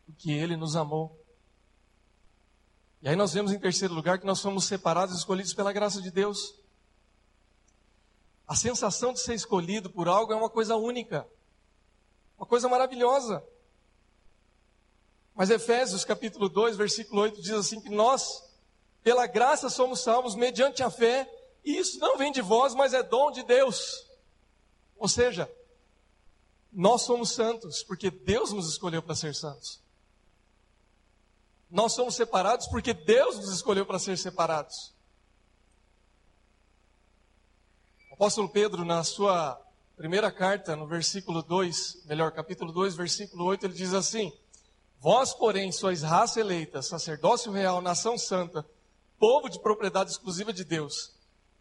Porque 0.05 0.31
Ele 0.31 0.55
nos 0.55 0.75
amou. 0.75 1.20
E 3.01 3.09
aí 3.09 3.15
nós 3.15 3.33
vemos 3.33 3.51
em 3.51 3.59
terceiro 3.59 3.93
lugar 3.93 4.19
que 4.19 4.25
nós 4.25 4.39
somos 4.39 4.65
separados 4.65 5.15
e 5.15 5.17
escolhidos 5.17 5.53
pela 5.53 5.73
graça 5.73 6.01
de 6.01 6.11
Deus. 6.11 6.53
A 8.47 8.55
sensação 8.55 9.11
de 9.11 9.19
ser 9.19 9.33
escolhido 9.33 9.89
por 9.89 10.07
algo 10.07 10.31
é 10.31 10.35
uma 10.35 10.49
coisa 10.49 10.75
única, 10.75 11.27
uma 12.37 12.45
coisa 12.45 12.69
maravilhosa. 12.69 13.43
Mas 15.33 15.49
Efésios 15.49 16.05
capítulo 16.05 16.47
2, 16.47 16.77
versículo 16.77 17.21
8 17.21 17.41
diz 17.41 17.53
assim 17.53 17.81
que 17.81 17.89
nós, 17.89 18.43
pela 19.01 19.25
graça, 19.25 19.69
somos 19.69 20.01
salvos 20.01 20.35
mediante 20.35 20.83
a 20.83 20.91
fé, 20.91 21.27
e 21.65 21.77
isso 21.77 21.97
não 21.99 22.17
vem 22.17 22.31
de 22.31 22.41
vós, 22.41 22.75
mas 22.75 22.93
é 22.93 23.01
dom 23.01 23.31
de 23.31 23.41
Deus. 23.41 24.05
Ou 24.97 25.07
seja, 25.07 25.49
nós 26.71 27.01
somos 27.01 27.31
santos 27.31 27.81
porque 27.81 28.11
Deus 28.11 28.51
nos 28.51 28.69
escolheu 28.69 29.01
para 29.01 29.15
ser 29.15 29.33
santos. 29.33 29.81
Nós 31.71 31.93
somos 31.93 32.15
separados 32.15 32.67
porque 32.67 32.93
Deus 32.93 33.37
nos 33.37 33.49
escolheu 33.49 33.85
para 33.85 33.97
ser 33.97 34.17
separados. 34.17 34.93
apóstolo 38.21 38.49
Pedro, 38.49 38.85
na 38.85 39.03
sua 39.03 39.59
primeira 39.97 40.31
carta, 40.31 40.75
no 40.75 40.85
versículo 40.85 41.41
2, 41.41 42.03
melhor, 42.05 42.31
capítulo 42.31 42.71
2, 42.71 42.93
versículo 42.93 43.45
8, 43.45 43.65
ele 43.65 43.73
diz 43.73 43.95
assim: 43.95 44.31
Vós, 44.99 45.33
porém, 45.33 45.71
sois 45.71 46.03
raça 46.03 46.39
eleita, 46.39 46.83
sacerdócio 46.83 47.51
real, 47.51 47.81
nação 47.81 48.19
santa, 48.19 48.63
povo 49.17 49.49
de 49.49 49.59
propriedade 49.59 50.11
exclusiva 50.11 50.53
de 50.53 50.63
Deus, 50.63 51.15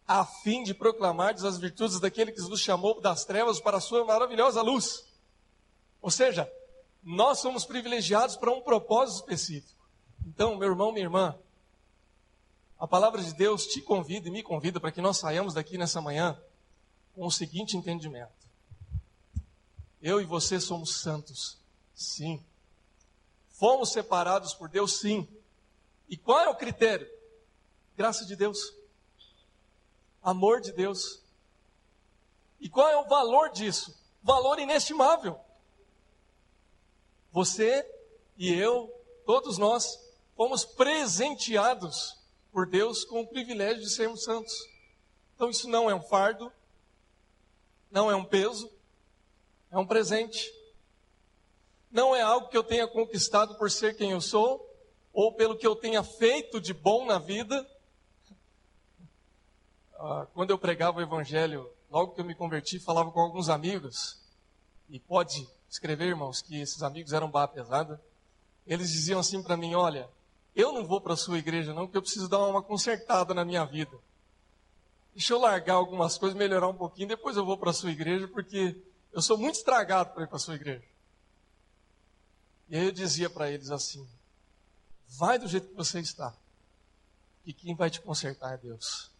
a 0.07 0.23
fim 0.23 0.61
de 0.61 0.75
proclamar 0.75 1.33
as 1.33 1.57
virtudes 1.57 1.99
daquele 1.99 2.31
que 2.31 2.41
nos 2.41 2.61
chamou 2.61 3.01
das 3.01 3.25
trevas 3.25 3.59
para 3.59 3.77
a 3.77 3.81
sua 3.81 4.05
maravilhosa 4.05 4.61
luz. 4.61 5.03
Ou 5.99 6.11
seja, 6.11 6.47
nós 7.01 7.39
somos 7.39 7.65
privilegiados 7.65 8.37
para 8.37 8.51
um 8.51 8.61
propósito 8.61 9.21
específico. 9.21 9.80
Então, 10.25 10.55
meu 10.55 10.69
irmão, 10.69 10.91
minha 10.91 11.05
irmã, 11.05 11.37
a 12.79 12.87
palavra 12.87 13.21
de 13.21 13.33
Deus 13.33 13.67
te 13.67 13.81
convida 13.81 14.27
e 14.27 14.31
me 14.31 14.41
convida 14.41 14.79
para 14.79 14.91
que 14.91 15.01
nós 15.01 15.17
saiamos 15.17 15.53
daqui 15.53 15.77
nessa 15.77 16.01
manhã 16.01 16.41
com 17.13 17.25
o 17.25 17.31
seguinte 17.31 17.77
entendimento: 17.77 18.31
eu 20.01 20.19
e 20.19 20.25
você 20.25 20.59
somos 20.59 21.01
santos, 21.01 21.57
sim. 21.93 22.43
Fomos 23.49 23.91
separados 23.91 24.55
por 24.55 24.67
Deus, 24.67 24.99
sim. 24.99 25.27
E 26.09 26.17
qual 26.17 26.39
é 26.39 26.49
o 26.49 26.55
critério? 26.55 27.07
Graça 27.95 28.25
de 28.25 28.35
Deus, 28.35 28.73
amor 30.23 30.59
de 30.59 30.71
Deus. 30.71 31.21
E 32.59 32.69
qual 32.69 32.89
é 32.89 32.97
o 32.97 33.07
valor 33.07 33.49
disso? 33.51 33.95
Valor 34.23 34.59
inestimável. 34.59 35.39
Você 37.31 37.87
e 38.37 38.51
eu, 38.51 38.91
todos 39.25 39.57
nós, 39.57 39.99
fomos 40.41 40.65
presenteados 40.65 42.17
por 42.51 42.65
Deus 42.65 43.05
com 43.05 43.21
o 43.21 43.27
privilégio 43.27 43.83
de 43.83 43.91
sermos 43.91 44.23
santos. 44.23 44.51
Então 45.35 45.51
isso 45.51 45.69
não 45.69 45.87
é 45.87 45.93
um 45.93 46.01
fardo, 46.01 46.51
não 47.91 48.09
é 48.09 48.15
um 48.15 48.25
peso, 48.25 48.67
é 49.69 49.77
um 49.77 49.85
presente. 49.85 50.51
não 51.91 52.15
é 52.15 52.23
algo 52.23 52.47
que 52.47 52.57
eu 52.57 52.63
tenha 52.63 52.87
conquistado 52.87 53.53
por 53.53 53.69
ser 53.69 53.95
quem 53.95 54.13
eu 54.13 54.19
sou, 54.19 54.67
ou 55.13 55.31
pelo 55.31 55.55
que 55.55 55.67
eu 55.67 55.75
tenha 55.75 56.01
feito 56.01 56.59
de 56.59 56.73
bom 56.73 57.05
na 57.05 57.19
vida. 57.19 57.63
Ah, 59.93 60.25
quando 60.33 60.49
eu 60.49 60.57
pregava 60.57 60.97
o 60.97 61.03
Evangelho, 61.03 61.71
logo 61.87 62.15
que 62.15 62.21
eu 62.21 62.25
me 62.25 62.33
converti, 62.33 62.79
falava 62.79 63.11
com 63.11 63.19
alguns 63.19 63.47
amigos, 63.47 64.19
e 64.89 64.99
pode 64.99 65.47
escrever, 65.69 66.07
irmãos, 66.07 66.41
que 66.41 66.59
esses 66.59 66.81
amigos 66.81 67.13
eram 67.13 67.29
barra 67.29 67.49
pesada. 67.49 68.01
Eles 68.65 68.89
diziam 68.89 69.19
assim 69.19 69.43
para 69.43 69.55
mim: 69.55 69.75
Olha, 69.75 70.09
eu 70.55 70.71
não 70.73 70.85
vou 70.85 70.99
para 70.99 71.13
a 71.13 71.17
sua 71.17 71.37
igreja, 71.37 71.73
não, 71.73 71.85
porque 71.85 71.97
eu 71.97 72.01
preciso 72.01 72.27
dar 72.27 72.39
uma 72.45 72.61
consertada 72.61 73.33
na 73.33 73.45
minha 73.45 73.63
vida. 73.65 73.97
Deixa 75.13 75.33
eu 75.33 75.39
largar 75.39 75.75
algumas 75.75 76.17
coisas, 76.17 76.37
melhorar 76.37 76.67
um 76.67 76.77
pouquinho, 76.77 77.09
depois 77.09 77.35
eu 77.35 77.45
vou 77.45 77.57
para 77.57 77.71
a 77.71 77.73
sua 77.73 77.91
igreja, 77.91 78.27
porque 78.27 78.75
eu 79.11 79.21
sou 79.21 79.37
muito 79.37 79.55
estragado 79.55 80.13
para 80.13 80.23
ir 80.23 80.27
para 80.27 80.37
a 80.37 80.39
sua 80.39 80.55
igreja. 80.55 80.85
E 82.69 82.77
aí 82.77 82.85
eu 82.85 82.91
dizia 82.91 83.29
para 83.29 83.51
eles 83.51 83.69
assim: 83.69 84.07
vai 85.05 85.37
do 85.37 85.47
jeito 85.47 85.67
que 85.67 85.75
você 85.75 85.99
está. 85.99 86.33
E 87.45 87.53
quem 87.53 87.75
vai 87.75 87.89
te 87.89 87.99
consertar 87.99 88.53
é 88.53 88.57
Deus. 88.57 89.11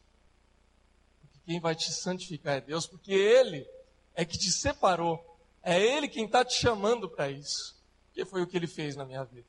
E 1.36 1.40
quem 1.40 1.60
vai 1.60 1.76
te 1.76 1.92
santificar 1.92 2.58
é 2.58 2.62
Deus, 2.62 2.88
porque 2.88 3.12
Ele 3.12 3.68
é 4.16 4.24
que 4.24 4.38
te 4.38 4.52
separou. 4.52 5.20
É 5.62 5.80
Ele 5.80 6.08
quem 6.08 6.26
está 6.26 6.46
te 6.46 6.54
chamando 6.54 7.10
para 7.10 7.30
isso. 7.30 7.76
Que 8.14 8.24
foi 8.24 8.42
o 8.42 8.48
que 8.48 8.56
Ele 8.56 8.68
fez 8.68 8.96
na 8.96 9.04
minha 9.04 9.24
vida. 9.24 9.48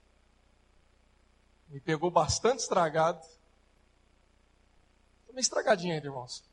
Me 1.73 1.81
pegou 1.81 2.11
bastante 2.11 2.61
estragado. 2.61 3.18
Estou 5.20 5.35
meio 5.35 5.41
estragadinho 5.41 5.95
ainda, 5.95 6.07
irmãos. 6.07 6.45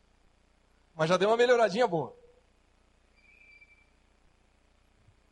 Mas 0.96 1.10
já 1.10 1.18
deu 1.18 1.30
uma 1.30 1.36
melhoradinha 1.36 1.86
boa. 1.86 2.16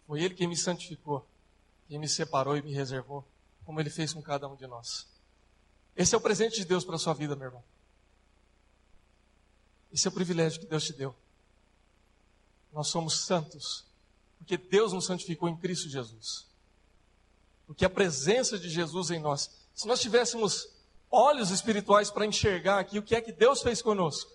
Foi 0.06 0.22
Ele 0.22 0.36
quem 0.36 0.48
me 0.48 0.58
santificou 0.58 1.26
e 1.90 1.98
me 1.98 2.08
separou 2.08 2.58
e 2.58 2.62
me 2.62 2.74
reservou, 2.74 3.26
como 3.66 3.80
Ele 3.80 3.90
fez 3.90 4.14
com 4.14 4.22
cada 4.22 4.48
um 4.48 4.58
de 4.58 4.68
nós. 4.68 5.08
Esse 5.96 6.14
é 6.14 6.18
o 6.18 6.22
presente 6.22 6.58
de 6.58 6.66
Deus 6.66 6.84
para 6.84 6.96
a 6.96 7.00
sua 7.00 7.14
vida, 7.14 7.36
meu 7.36 7.48
irmão. 7.48 7.64
Esse 9.92 10.06
é 10.06 10.10
o 10.10 10.14
privilégio 10.14 10.60
que 10.60 10.68
Deus 10.68 10.84
te 10.84 10.92
deu. 10.92 11.16
Nós 12.74 12.90
somos 12.90 13.26
santos, 13.26 13.86
porque 14.38 14.58
Deus 14.58 14.92
nos 14.92 15.06
santificou 15.06 15.48
em 15.48 15.56
Cristo 15.56 15.88
Jesus. 15.88 16.46
Porque 17.66 17.86
a 17.86 17.90
presença 17.90 18.60
de 18.60 18.70
Jesus 18.70 19.12
em 19.12 19.20
nós. 19.20 19.50
Se 19.78 19.88
nós 19.88 20.02
tivéssemos 20.02 20.68
olhos 21.10 21.52
espirituais 21.52 22.10
para 22.10 22.26
enxergar 22.26 22.80
aqui 22.80 22.98
o 22.98 23.04
que 23.04 23.16
é 23.16 23.22
que 23.22 23.32
Deus 23.32 23.62
fez 23.62 23.80
conosco, 23.80 24.32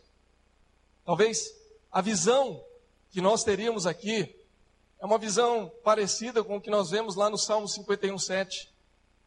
talvez 1.04 1.52
a 1.90 2.00
visão 2.00 2.64
que 3.10 3.20
nós 3.20 3.42
teríamos 3.42 3.84
aqui 3.84 4.32
é 5.00 5.04
uma 5.04 5.18
visão 5.18 5.68
parecida 5.82 6.44
com 6.44 6.58
o 6.58 6.60
que 6.60 6.70
nós 6.70 6.90
vemos 6.90 7.16
lá 7.16 7.28
no 7.28 7.36
Salmo 7.36 7.66
51, 7.66 8.16
7, 8.20 8.72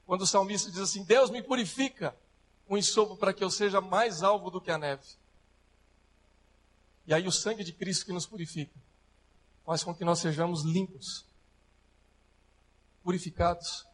quando 0.05 0.22
o 0.22 0.26
salmista 0.26 0.72
diz 0.72 0.80
assim: 0.80 1.03
Deus 1.03 1.30
me 1.30 1.43
purifica 1.43 2.16
um 2.70 2.78
ensopo 2.78 3.18
para 3.18 3.34
que 3.34 3.43
eu 3.43 3.51
seja 3.51 3.82
mais 3.82 4.24
alvo 4.24 4.49
do 4.49 4.61
que 4.61 4.72
a 4.72 4.78
neve. 4.78 5.03
E 7.05 7.13
aí 7.13 7.28
o 7.28 7.32
sangue 7.32 7.61
de 7.61 7.74
Cristo 7.74 8.05
que 8.05 8.13
nos 8.13 8.26
purifica 8.26 8.74
faz 9.66 9.84
com 9.84 9.93
que 9.93 10.05
nós 10.05 10.20
sejamos 10.20 10.63
limpos, 10.63 11.26
purificados 13.03 13.86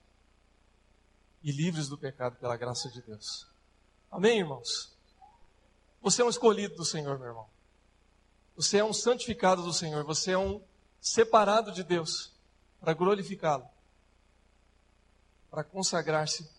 e 1.44 1.52
livres 1.52 1.88
do 1.88 1.98
pecado 1.98 2.36
pela 2.38 2.56
graça 2.56 2.89
de 2.89 3.02
Deus. 3.02 3.48
Amém, 4.12 4.39
irmãos? 4.39 4.96
Você 6.02 6.22
é 6.22 6.26
um 6.26 6.30
escolhido 6.30 6.76
do 6.76 6.86
Senhor, 6.86 7.18
meu 7.18 7.30
irmão. 7.30 7.48
Você 8.56 8.78
é 8.78 8.84
um 8.84 8.94
santificado 8.94 9.64
do 9.64 9.74
Senhor. 9.74 10.04
Você 10.04 10.32
é 10.32 10.38
um 10.38 10.62
separado 11.00 11.72
de 11.72 11.84
Deus 11.84 12.32
para 12.80 12.94
glorificá-lo, 12.94 13.68
para 15.50 15.64
consagrar-se 15.64 16.50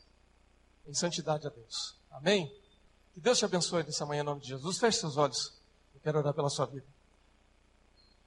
em 0.86 0.94
santidade 0.94 1.46
a 1.46 1.50
Deus. 1.50 1.96
Amém? 2.10 2.52
Que 3.12 3.20
Deus 3.20 3.38
te 3.38 3.44
abençoe 3.44 3.82
nessa 3.82 4.06
manhã 4.06 4.22
em 4.22 4.24
nome 4.24 4.40
de 4.40 4.48
Jesus. 4.48 4.78
Feche 4.78 5.00
seus 5.00 5.16
olhos. 5.16 5.52
Eu 5.94 6.00
quero 6.00 6.18
orar 6.18 6.32
pela 6.32 6.48
sua 6.48 6.66
vida. 6.66 6.86